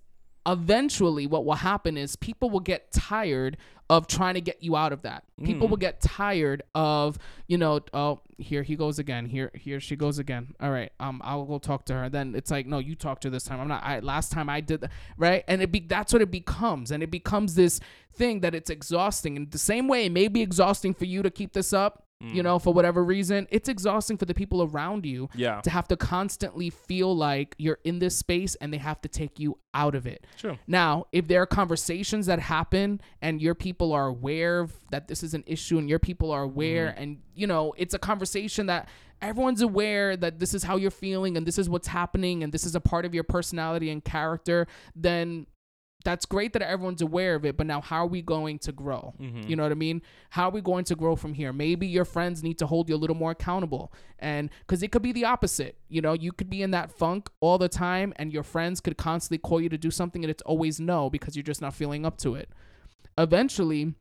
eventually 0.47 1.27
what 1.27 1.45
will 1.45 1.55
happen 1.55 1.97
is 1.97 2.17
people 2.17 2.51
will 2.51 2.61
get 2.61 2.93
tired 2.93 3.57
of 3.89 4.09
trying 4.09 4.35
to 4.35 4.41
get 4.41 4.61
you 4.63 4.75
out 4.75 4.93
of 4.93 5.03
that. 5.03 5.23
People 5.45 5.69
Mm. 5.69 5.71
will 5.71 5.77
get 5.77 6.01
tired 6.01 6.63
of 6.75 7.19
you 7.47 7.57
know 7.57 7.81
oh 7.93 8.21
here 8.37 8.63
he 8.65 8.75
goes 8.75 8.99
again 8.99 9.27
here 9.27 9.51
here 9.55 9.79
she 9.79 9.95
goes 9.95 10.19
again. 10.19 10.55
All 10.61 10.71
right 10.73 10.91
um 10.99 11.21
i'll 11.25 11.45
go 11.45 11.59
talk 11.59 11.85
to 11.87 11.95
her. 11.95 12.09
Then 12.09 12.35
it's 12.35 12.51
like 12.51 12.67
no 12.67 12.79
you 12.79 12.97
talk 12.97 13.21
to 13.21 13.29
her 13.29 13.31
this 13.31 13.45
time. 13.45 13.61
I'm 13.61 13.69
not 13.69 13.85
i 13.85 14.01
last 14.01 14.33
time 14.33 14.49
i 14.49 14.61
did 14.61 14.81
that 14.81 14.91
right? 15.17 15.45
And 15.47 15.63
it 15.63 15.71
be 15.71 15.81
that's 15.81 16.13
what 16.13 16.21
it 16.23 16.31
becomes. 16.33 16.91
And 16.91 17.03
it 17.03 17.11
becomes 17.13 17.55
this 17.55 17.79
thing 18.13 18.41
that 18.41 18.55
it's 18.55 18.71
exhausting. 18.71 19.37
And 19.37 19.51
the 19.53 19.59
same 19.59 19.87
way 19.87 20.07
it 20.07 20.13
may 20.13 20.27
be 20.27 20.43
exhausting 20.43 20.93
for 20.93 21.05
you 21.05 21.23
to 21.23 21.31
keep 21.31 21.53
this 21.53 21.73
up 21.73 22.06
Mm. 22.23 22.35
you 22.35 22.43
know 22.43 22.59
for 22.59 22.73
whatever 22.73 23.05
reason 23.05 23.47
it's 23.51 23.69
exhausting 23.69 24.17
for 24.17 24.25
the 24.25 24.33
people 24.33 24.63
around 24.63 25.05
you 25.05 25.29
yeah 25.35 25.61
to 25.61 25.69
have 25.69 25.87
to 25.89 25.99
constantly 25.99 26.71
feel 26.71 27.15
like 27.15 27.55
you're 27.59 27.79
in 27.85 27.99
this 27.99 28.17
space 28.17 28.55
and 28.55 28.73
they 28.73 28.79
have 28.79 29.03
to 29.03 29.09
take 29.09 29.39
you 29.39 29.59
out 29.75 29.95
of 29.95 30.07
it. 30.07 30.27
True. 30.39 30.57
Now, 30.67 31.05
if 31.13 31.29
there 31.29 31.43
are 31.43 31.47
conversations 31.47 32.25
that 32.25 32.39
happen 32.39 33.03
and 33.21 33.43
your 33.43 33.55
people 33.55 33.93
are 33.93 34.07
aware 34.07 34.61
of 34.61 34.73
that 34.91 35.09
this 35.09 35.23
is 35.23 35.35
an 35.35 35.45
issue 35.47 35.77
and 35.77 35.91
your 35.91 35.99
people 35.99 36.31
are 36.31 36.45
aware 36.45 36.87
Mm-hmm. 36.87 37.03
and 37.03 37.19
you 37.35 37.47
know, 37.47 37.75
it's 37.77 37.93
a 37.93 37.99
conversation 37.99 38.65
that 38.67 38.89
everyone's 39.21 39.61
aware 39.61 40.17
that 40.17 40.39
this 40.39 40.55
is 40.55 40.63
how 40.63 40.77
you're 40.77 40.91
feeling 40.91 41.37
and 41.37 41.47
this 41.47 41.59
is 41.59 41.69
what's 41.69 41.89
happening 41.89 42.43
and 42.43 42.51
this 42.51 42.65
is 42.65 42.75
a 42.75 42.81
part 42.81 43.05
of 43.05 43.13
your 43.13 43.25
personality 43.25 43.91
and 43.91 44.03
character, 44.05 44.67
then 44.95 45.47
that's 46.07 46.25
great 46.25 46.53
that 46.55 46.63
everyone's 46.63 47.03
aware 47.03 47.35
of 47.35 47.45
it, 47.45 47.57
but 47.59 47.67
now 47.67 47.81
how 47.81 48.05
are 48.05 48.07
we 48.07 48.23
going 48.23 48.59
to 48.61 48.73
grow? 48.73 49.13
Mhm. 49.21 49.49
You 49.49 49.57
know 49.57 49.65
what 49.65 49.73
I 49.73 49.75
mean? 49.75 50.01
How 50.31 50.45
are 50.49 50.51
we 50.53 50.61
going 50.63 50.85
to 50.85 50.95
grow 50.95 51.17
from 51.17 51.35
here? 51.35 51.53
Maybe 51.53 51.87
your 51.87 52.05
friends 52.07 52.43
need 52.43 52.59
to 52.59 52.67
hold 52.67 52.89
you 52.89 52.95
a 52.95 53.03
little 53.03 53.17
more 53.17 53.33
accountable. 53.33 53.93
And 54.19 54.49
because 54.61 54.83
it 54.83 54.93
could 54.93 55.03
be 55.03 55.13
the 55.13 55.25
opposite. 55.25 55.77
You 55.89 56.01
know, 56.01 56.13
you 56.15 56.33
could 56.33 56.49
be 56.49 56.63
in 56.63 56.71
that 56.71 56.91
funk 56.93 57.29
all 57.41 57.59
the 57.59 57.69
time, 57.69 58.13
and 58.17 58.33
your 58.33 58.43
friends 58.45 58.81
could 58.81 58.97
constantly 58.97 59.39
call 59.39 59.61
you 59.61 59.69
to 59.69 59.79
do 59.79 59.91
something, 59.91 60.25
and 60.25 60.31
it's 60.31 60.43
always 60.43 60.79
no 60.81 61.11
because 61.11 61.37
you're 61.37 61.43
just 61.43 61.61
not 61.61 61.75
feeling 61.75 62.07
up 62.07 62.17
to 62.19 62.35
it. 62.37 62.49
Eventually, 63.19 63.95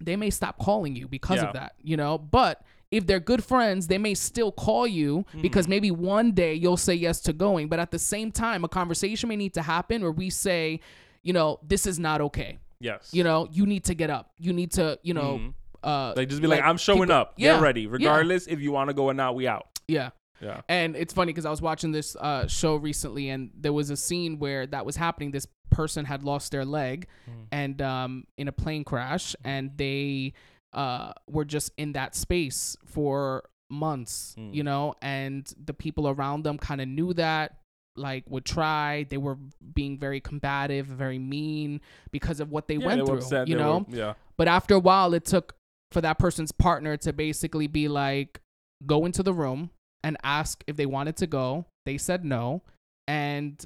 they 0.00 0.16
may 0.16 0.30
stop 0.30 0.58
calling 0.58 0.96
you 0.96 1.08
because 1.08 1.38
Yeah. 1.38 1.48
of 1.48 1.52
that, 1.54 1.74
you 1.82 1.96
know? 1.96 2.16
But 2.18 2.62
if 2.90 3.06
they're 3.06 3.20
good 3.20 3.44
friends, 3.44 3.86
they 3.86 3.98
may 3.98 4.14
still 4.14 4.50
call 4.50 4.86
you 4.86 5.24
because 5.40 5.64
Mm-hmm. 5.66 5.70
maybe 5.70 5.90
one 5.90 6.32
day 6.32 6.54
you'll 6.54 6.76
say 6.76 6.94
yes 6.94 7.20
to 7.22 7.32
going. 7.32 7.68
But 7.68 7.78
at 7.78 7.90
the 7.90 7.98
same 7.98 8.32
time, 8.32 8.64
a 8.64 8.68
conversation 8.68 9.28
may 9.28 9.36
need 9.36 9.54
to 9.54 9.62
happen 9.62 10.02
where 10.02 10.10
we 10.12 10.28
say, 10.30 10.80
you 11.22 11.32
know, 11.32 11.58
this 11.62 11.86
is 11.86 11.98
not 11.98 12.20
okay. 12.20 12.58
yes 12.80 13.10
You 13.12 13.24
know, 13.24 13.46
you 13.52 13.66
need 13.66 13.84
to 13.84 13.94
get 13.94 14.10
up. 14.10 14.30
You 14.38 14.52
need 14.52 14.72
to, 14.72 14.98
you 15.02 15.14
know, 15.14 15.38
Mhm. 15.38 15.54
uh, 15.82 16.12
like 16.16 16.28
just 16.28 16.42
be 16.42 16.48
like, 16.48 16.62
i'm 16.62 16.76
showing 16.76 17.10
up 17.10 17.32
yeah, 17.36 17.54
get 17.54 17.62
ready 17.62 17.82
yeah. 17.82 17.88
regardless 17.90 18.46
if 18.46 18.60
you 18.60 18.70
want 18.72 18.88
to 18.88 18.94
go 18.94 19.04
or 19.06 19.14
not 19.14 19.34
we 19.34 19.46
out 19.48 19.66
yeah. 19.88 20.10
yeah 20.40 20.60
And 20.68 20.94
it's 20.96 21.12
funny 21.14 21.32
because 21.32 21.46
I 21.46 21.50
was 21.50 21.62
watching 21.62 21.90
this 21.92 22.16
uh, 22.16 22.46
show 22.46 22.76
recently, 22.76 23.28
and 23.30 23.50
there 23.54 23.72
was 23.72 23.90
a 23.90 23.96
scene 23.96 24.38
where 24.38 24.66
that 24.66 24.84
was 24.86 24.96
happening. 24.96 25.30
This 25.32 25.46
person 25.70 26.04
had 26.04 26.22
lost 26.24 26.50
their 26.52 26.64
leg, 26.64 27.06
Mm. 27.28 27.46
and 27.52 27.82
um, 27.82 28.24
in 28.38 28.46
a 28.48 28.52
plane 28.52 28.84
crash, 28.84 29.34
and 29.44 29.70
they 29.76 30.32
uh, 30.72 31.12
were 31.28 31.44
just 31.44 31.72
in 31.76 31.92
that 31.92 32.14
space 32.14 32.76
for 32.86 33.42
months, 33.68 34.34
Mm. 34.38 34.54
you 34.54 34.62
know. 34.62 34.94
And 35.02 35.52
the 35.64 35.74
people 35.74 36.08
around 36.08 36.44
them 36.44 36.56
kind 36.58 36.80
of 36.80 36.88
knew 36.88 37.12
that, 37.14 37.59
like, 37.96 38.24
would 38.28 38.44
try. 38.44 39.04
They 39.08 39.16
were 39.18 39.36
being 39.74 39.98
very 39.98 40.20
combative, 40.20 40.86
very 40.86 41.18
mean 41.18 41.80
because 42.10 42.40
of 42.40 42.50
what 42.50 42.68
they 42.68 42.76
Yeah, 42.76 42.86
went 42.86 42.96
they 42.98 43.02
were 43.02 43.06
through, 43.18 43.24
upset, 43.26 43.48
you 43.48 43.56
know. 43.56 43.86
were- 43.88 43.96
yeah 43.96 44.14
But 44.36 44.48
after 44.48 44.74
a 44.74 44.78
while, 44.78 45.12
it 45.14 45.24
took 45.24 45.54
for 45.92 46.00
that 46.00 46.18
person's 46.18 46.52
partner 46.52 46.96
to 46.98 47.12
basically 47.12 47.66
be 47.66 47.88
like, 47.88 48.40
go 48.86 49.04
into 49.04 49.22
the 49.22 49.34
room 49.34 49.70
and 50.02 50.16
ask 50.22 50.62
if 50.66 50.76
they 50.76 50.86
wanted 50.86 51.16
to 51.18 51.26
go. 51.26 51.66
They 51.84 51.98
said 51.98 52.24
no. 52.24 52.62
And 53.08 53.64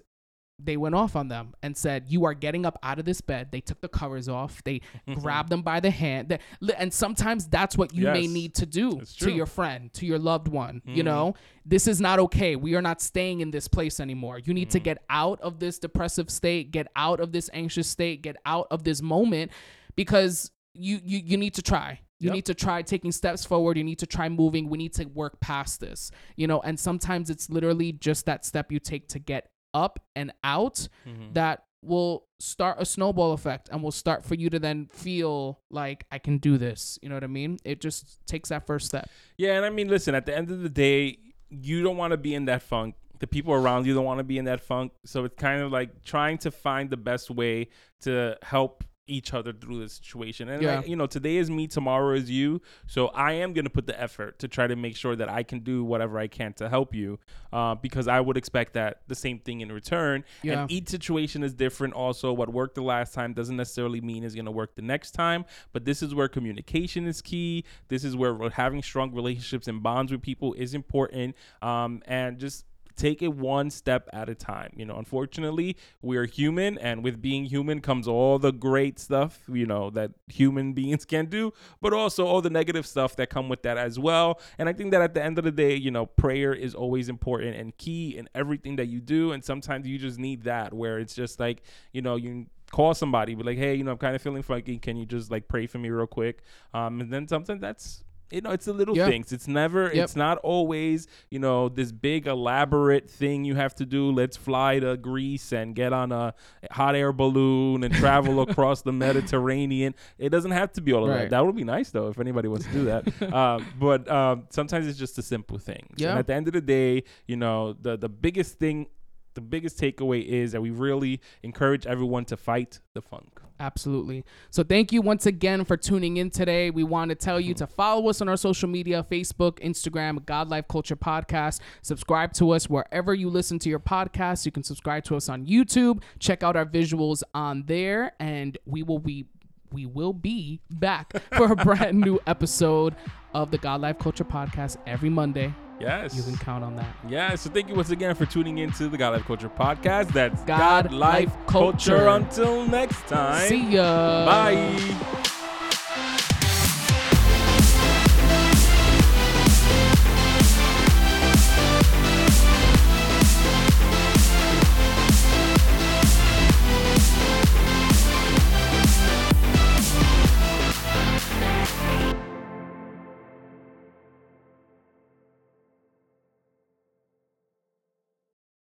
they 0.65 0.77
went 0.77 0.95
off 0.95 1.15
on 1.17 1.29
them 1.29 1.55
and 1.63 1.77
said, 1.77 2.05
You 2.09 2.25
are 2.25 2.35
getting 2.35 2.65
up 2.65 2.79
out 2.83 2.99
of 2.99 3.05
this 3.05 3.21
bed. 3.21 3.49
They 3.53 3.61
took 3.61 3.81
the 3.81 3.89
covers 3.89 4.29
off. 4.29 4.63
They 4.65 4.81
grabbed 5.15 5.51
them 5.51 5.63
by 5.63 5.81
the 5.81 5.91
hand. 5.91 6.39
And 6.79 6.93
sometimes 6.93 7.47
that's 7.47 7.77
what 7.77 7.95
you 7.95 8.05
may 8.07 8.27
need 8.27 8.55
to 8.57 8.67
do 8.67 9.01
to 9.19 9.31
your 9.31 9.47
friend, 9.47 9.93
to 9.95 10.07
your 10.07 10.19
loved 10.19 10.49
one. 10.49 10.83
You 10.87 11.03
Mhm. 11.03 11.07
know, 11.07 11.35
this 11.67 11.87
is 11.87 12.01
not 12.01 12.19
okay. 12.19 12.57
We 12.57 12.75
are 12.75 12.83
not 12.83 13.01
staying 13.01 13.41
in 13.41 13.51
this 13.51 13.69
place 13.69 14.01
anymore. 14.01 14.39
You 14.39 14.55
need 14.55 14.71
to 14.71 14.79
Mm-hmm. 14.79 14.85
get 14.85 14.99
out 15.11 15.41
of 15.41 15.59
this 15.59 15.79
depressive 15.79 16.31
state, 16.31 16.71
get 16.71 16.87
out 16.97 17.21
of 17.21 17.33
this 17.33 17.51
anxious 17.53 17.89
state, 17.89 18.23
get 18.23 18.37
out 18.47 18.67
of 18.71 18.85
this 18.85 19.03
moment 19.03 19.51
because 19.97 20.51
you 20.75 21.01
you, 21.05 21.19
you 21.19 21.37
need 21.37 21.55
to 21.55 21.63
try. 21.63 22.01
You 22.21 22.27
Yep. 22.29 22.35
need 22.35 22.45
to 22.47 22.55
try 22.55 22.83
taking 22.83 23.13
steps 23.13 23.45
forward. 23.45 23.77
You 23.77 23.85
need 23.85 23.99
to 23.99 24.07
try 24.07 24.29
moving. 24.29 24.69
We 24.69 24.79
need 24.79 24.95
to 24.95 25.05
work 25.05 25.41
past 25.41 25.81
this. 25.81 26.11
You 26.37 26.47
know, 26.47 26.61
and 26.61 26.79
sometimes 26.79 27.29
it's 27.29 27.51
literally 27.51 27.93
just 27.93 28.27
that 28.27 28.45
step 28.45 28.73
you 28.73 28.79
take 28.81 29.09
to 29.09 29.19
get 29.19 29.51
up 29.75 29.99
and 30.17 30.33
out 30.43 30.89
Mhm. 31.07 31.35
that 31.35 31.65
will 31.83 32.27
start 32.39 32.77
a 32.81 32.85
snowball 32.87 33.33
effect 33.33 33.69
and 33.71 33.83
will 33.83 33.91
start 33.93 34.25
for 34.25 34.35
you 34.35 34.49
to 34.49 34.59
then 34.59 34.87
feel 34.87 35.61
like 35.71 36.07
I 36.11 36.19
can 36.19 36.39
do 36.39 36.57
this. 36.57 36.99
You 37.03 37.11
know 37.11 37.15
what 37.17 37.25
I 37.25 37.27
mean? 37.27 37.59
It 37.65 37.81
just 37.83 38.27
takes 38.27 38.49
that 38.49 38.67
first 38.67 38.87
step. 38.87 39.11
Yeah, 39.37 39.57
and 39.57 39.65
I 39.67 39.71
mean, 39.71 39.89
listen, 39.89 40.15
at 40.15 40.25
the 40.25 40.35
end 40.35 40.51
of 40.51 40.61
the 40.63 40.71
day, 40.71 41.19
you 41.51 41.83
don't 41.83 41.97
want 41.99 42.13
to 42.13 42.17
be 42.17 42.35
in 42.35 42.47
that 42.47 42.63
funk. 42.63 42.95
The 43.21 43.27
people 43.27 43.53
around 43.53 43.87
you 43.87 43.95
don't 43.95 44.05
want 44.05 44.19
to 44.19 44.25
be 44.25 44.39
in 44.39 44.47
that 44.47 44.61
funk. 44.61 44.93
So 45.05 45.25
it's 45.25 45.35
kind 45.37 45.61
of 45.63 45.71
like 45.73 46.03
trying 46.05 46.39
to 46.39 46.51
find 46.51 46.89
the 46.91 46.97
best 46.97 47.31
way 47.31 47.69
to 48.03 48.37
help 48.43 48.83
each 49.07 49.35
other 49.35 49.53
through 49.53 49.81
the 49.81 49.89
situation. 49.89 50.49
And 50.49 50.63
Yeah. 50.63 50.81
I, 50.81 50.85
you 50.85 50.97
know, 50.97 51.07
today 51.07 51.37
is 51.37 51.51
me, 51.51 51.67
tomorrow 51.67 52.15
is 52.15 52.31
you. 52.31 52.63
So 52.87 53.09
I 53.09 53.33
am 53.33 53.53
gonna 53.53 53.71
put 53.71 53.87
the 53.87 54.01
effort 54.01 54.39
to 54.39 54.49
try 54.49 54.67
to 54.67 54.77
make 54.77 54.97
sure 54.97 55.15
that 55.17 55.29
I 55.29 55.43
can 55.43 55.61
do 55.61 55.85
whatever 55.85 56.19
I 56.19 56.27
can 56.27 56.53
to 56.55 56.69
help 56.69 56.95
you, 56.95 57.19
uh, 57.53 57.75
because 57.75 58.09
I 58.09 58.21
would 58.21 58.37
expect 58.37 58.75
that 58.75 59.03
the 59.09 59.15
same 59.15 59.39
thing 59.39 59.61
in 59.61 59.71
return. 59.71 60.25
Yeah. 60.43 60.63
And 60.63 60.73
each 60.73 60.89
situation 60.89 61.43
is 61.43 61.55
different. 61.55 61.95
Also, 61.95 62.33
what 62.33 62.53
worked 62.53 62.75
the 62.75 62.83
last 62.83 63.15
time 63.15 63.33
doesn't 63.35 63.57
necessarily 63.57 64.01
mean 64.01 64.25
is 64.25 64.35
gonna 64.35 64.51
work 64.51 64.75
the 64.75 64.83
next 64.83 65.13
time. 65.13 65.45
But 65.73 65.85
this 65.85 66.03
is 66.03 66.15
where 66.15 66.29
communication 66.29 67.07
is 67.07 67.21
key. 67.21 67.65
This 67.89 68.05
is 68.05 68.17
where 68.17 68.51
having 68.51 68.83
strong 68.83 69.13
relationships 69.13 69.69
and 69.69 69.83
bonds 69.83 70.13
with 70.13 70.23
people 70.23 70.55
is 70.55 70.75
important. 70.75 71.37
Um, 71.63 72.03
and 72.07 72.39
just 72.39 72.65
take 72.97 73.23
it 73.23 73.35
one 73.35 73.71
step 73.71 74.09
at 74.13 74.29
a 74.29 74.35
time. 74.35 74.73
You 74.77 74.85
know, 74.85 74.97
unfortunately, 74.97 75.77
we're 76.03 76.27
human, 76.27 76.79
and 76.79 77.03
with 77.03 77.21
being 77.21 77.45
human 77.45 77.81
comes 77.81 78.07
all 78.07 78.39
the 78.39 78.53
great 78.53 78.99
stuff, 78.99 79.41
you 79.49 79.67
know, 79.67 79.91
that 79.91 80.13
human 80.29 80.73
beings 80.75 81.05
can 81.05 81.27
do, 81.27 81.53
but 81.81 81.93
also 81.93 82.27
all 82.27 82.41
the 82.41 82.51
negative 82.51 82.87
stuff 82.87 83.17
that 83.17 83.31
come 83.31 83.49
with 83.49 83.63
that 83.63 83.79
as 83.79 83.99
well. 83.99 84.41
And 84.59 84.69
I 84.69 84.73
think 84.73 84.91
that 84.93 85.03
at 85.03 85.15
the 85.15 85.23
end 85.23 85.39
of 85.39 85.45
the 85.45 85.53
day, 85.53 85.75
you 85.75 85.91
know, 85.91 86.07
prayer 86.07 86.53
is 86.53 86.75
always 86.75 87.09
important 87.09 87.57
and 87.57 87.77
key 87.77 88.17
in 88.17 88.29
everything 88.35 88.77
that 88.77 88.87
you 88.87 89.01
do. 89.01 89.33
And 89.33 89.45
sometimes 89.45 89.87
you 89.87 89.99
just 89.99 90.19
need 90.19 90.45
that 90.45 90.73
where 90.73 90.99
it's 90.99 91.15
just 91.15 91.41
like, 91.41 91.63
you 91.93 92.03
know, 92.03 92.17
you 92.17 92.47
call 92.71 92.95
somebody, 92.95 93.35
be 93.35 93.43
like, 93.43 93.59
hey, 93.59 93.75
you 93.75 93.85
know, 93.85 93.93
I'm 93.93 93.99
kind 93.99 94.17
of 94.17 94.23
feeling 94.23 94.43
funky. 94.43 94.79
Can 94.79 94.97
you 94.97 95.07
just 95.07 95.31
like 95.31 95.49
pray 95.49 95.67
for 95.67 95.79
me 95.79 95.91
real 95.91 96.07
quick? 96.07 96.43
Um, 96.73 97.01
and 97.01 97.13
then 97.13 97.29
something 97.29 97.61
that's 97.61 98.03
you 98.31 98.41
know, 98.41 98.51
it's 98.51 98.65
the 98.65 98.73
little 98.73 98.97
Yeah. 98.97 99.07
things. 99.07 99.33
It's 99.33 99.47
never, 99.47 99.85
Yep. 99.95 100.05
it's 100.05 100.17
not 100.17 100.39
always, 100.39 101.07
you 101.31 101.39
know, 101.39 101.69
this 101.69 101.93
big 101.93 102.27
elaborate 102.27 103.09
thing 103.09 103.45
you 103.45 103.55
have 103.55 103.75
to 103.77 103.87
do. 103.87 104.11
Let's 104.11 104.37
fly 104.37 104.79
to 104.81 104.97
Greece 104.97 105.53
and 105.53 105.75
get 105.75 105.93
on 105.93 106.11
a 106.11 106.35
hot 106.73 106.97
air 106.97 107.13
balloon 107.13 107.85
and 107.85 107.95
travel 107.95 108.41
across 108.49 108.83
the 108.83 108.93
Mediterranean. 108.93 109.95
It 110.19 110.31
doesn't 110.31 110.51
have 110.51 110.73
to 110.73 110.81
be 110.81 110.93
all 110.93 111.05
of 111.05 111.11
Right. 111.11 111.19
that. 111.23 111.31
That 111.31 111.47
would 111.47 111.57
be 111.57 111.65
nice 111.65 111.91
though 111.91 112.09
if 112.09 112.19
anybody 112.19 112.49
wants 112.49 112.67
to 112.67 112.73
do 112.73 112.85
that. 112.87 113.23
uh, 113.35 113.61
but 113.79 114.11
um, 114.11 114.47
sometimes 114.51 114.87
it's 114.87 114.99
just 114.99 115.17
the 115.17 115.23
simple 115.23 115.59
things. 115.59 115.95
Yeah. 115.97 116.11
And 116.11 116.19
at 116.19 116.27
the 116.27 116.35
end 116.35 116.47
of 116.49 116.55
the 116.55 116.61
day, 116.61 117.05
you 117.27 117.37
know, 117.37 117.75
the 117.75 117.97
the 117.97 118.09
biggest 118.09 118.59
thing, 118.59 118.87
the 119.35 119.41
biggest 119.41 119.79
takeaway 119.79 120.25
is 120.25 120.53
that 120.53 120.61
we 120.61 120.71
really 120.71 121.21
encourage 121.43 121.87
everyone 121.87 122.25
to 122.27 122.37
fight 122.37 122.81
the 122.95 123.03
funk. 123.03 123.41
Absolutely. 123.61 124.25
So 124.51 124.65
thank 124.65 124.93
you 124.93 125.01
once 125.01 125.27
again 125.27 125.65
for 125.65 125.77
tuning 125.77 126.17
in 126.17 126.31
today. 126.31 126.71
We 126.71 126.83
want 126.83 127.11
to 127.11 127.15
tell 127.15 127.39
you 127.39 127.55
mm-hmm. 127.55 127.65
to 127.65 127.67
follow 127.69 128.09
us 128.09 128.21
on 128.21 128.29
our 128.29 128.37
social 128.37 128.69
media 128.69 129.07
Facebook, 129.09 129.61
Instagram, 129.61 130.25
God 130.25 130.49
Life 130.49 130.67
Culture 130.69 130.97
Podcast. 130.97 131.61
Subscribe 131.83 132.33
to 132.35 132.51
us 132.51 132.69
wherever 132.69 133.15
you 133.15 133.31
listen 133.31 133.59
to 133.61 133.69
your 133.69 133.79
podcasts. 133.79 134.45
You 134.45 134.53
can 134.53 134.65
subscribe 134.65 135.05
to 135.05 135.17
us 135.17 135.29
on 135.29 135.47
YouTube. 135.47 136.03
Check 136.19 136.43
out 136.43 136.57
our 136.57 136.67
visuals 136.67 137.23
on 137.33 137.65
there, 137.67 138.13
and 138.19 138.59
we 138.67 138.83
will 138.83 138.99
be 138.99 139.27
we 139.71 139.87
will 139.87 140.13
be 140.13 140.61
back 140.71 141.13
for 141.33 141.53
a 141.53 141.57
brand 141.65 142.01
new 142.01 142.21
episode 142.27 142.95
of 143.35 143.51
the 143.51 143.59
God 143.59 143.81
Life 143.81 143.99
Culture 143.99 144.25
Podcast 144.25 144.77
every 144.87 145.11
Monday. 145.11 145.53
Yes. 145.81 146.15
You 146.15 146.23
can 146.23 146.37
count 146.37 146.65
on 146.65 146.77
that. 146.77 146.95
Yeah, 147.09 147.35
so 147.35 147.51
thank 147.51 147.69
you 147.69 147.75
once 147.75 147.91
again 147.91 148.15
for 148.15 148.27
tuning 148.27 148.59
into 148.59 148.89
the 148.89 148.97
God 148.97 149.15
Life 149.15 149.25
Culture 149.25 149.49
podcast. 149.49 150.13
That's 150.13 150.41
God 150.45 150.85
God, 150.85 150.93
Life 150.93 151.31
Life 151.35 151.47
Culture. 151.47 151.97
Culture. 151.97 152.09
Until 152.09 152.67
next 152.67 153.07
time. 153.07 153.49
See 153.49 153.75
ya. 153.75 154.25
Bye. 154.25 155.41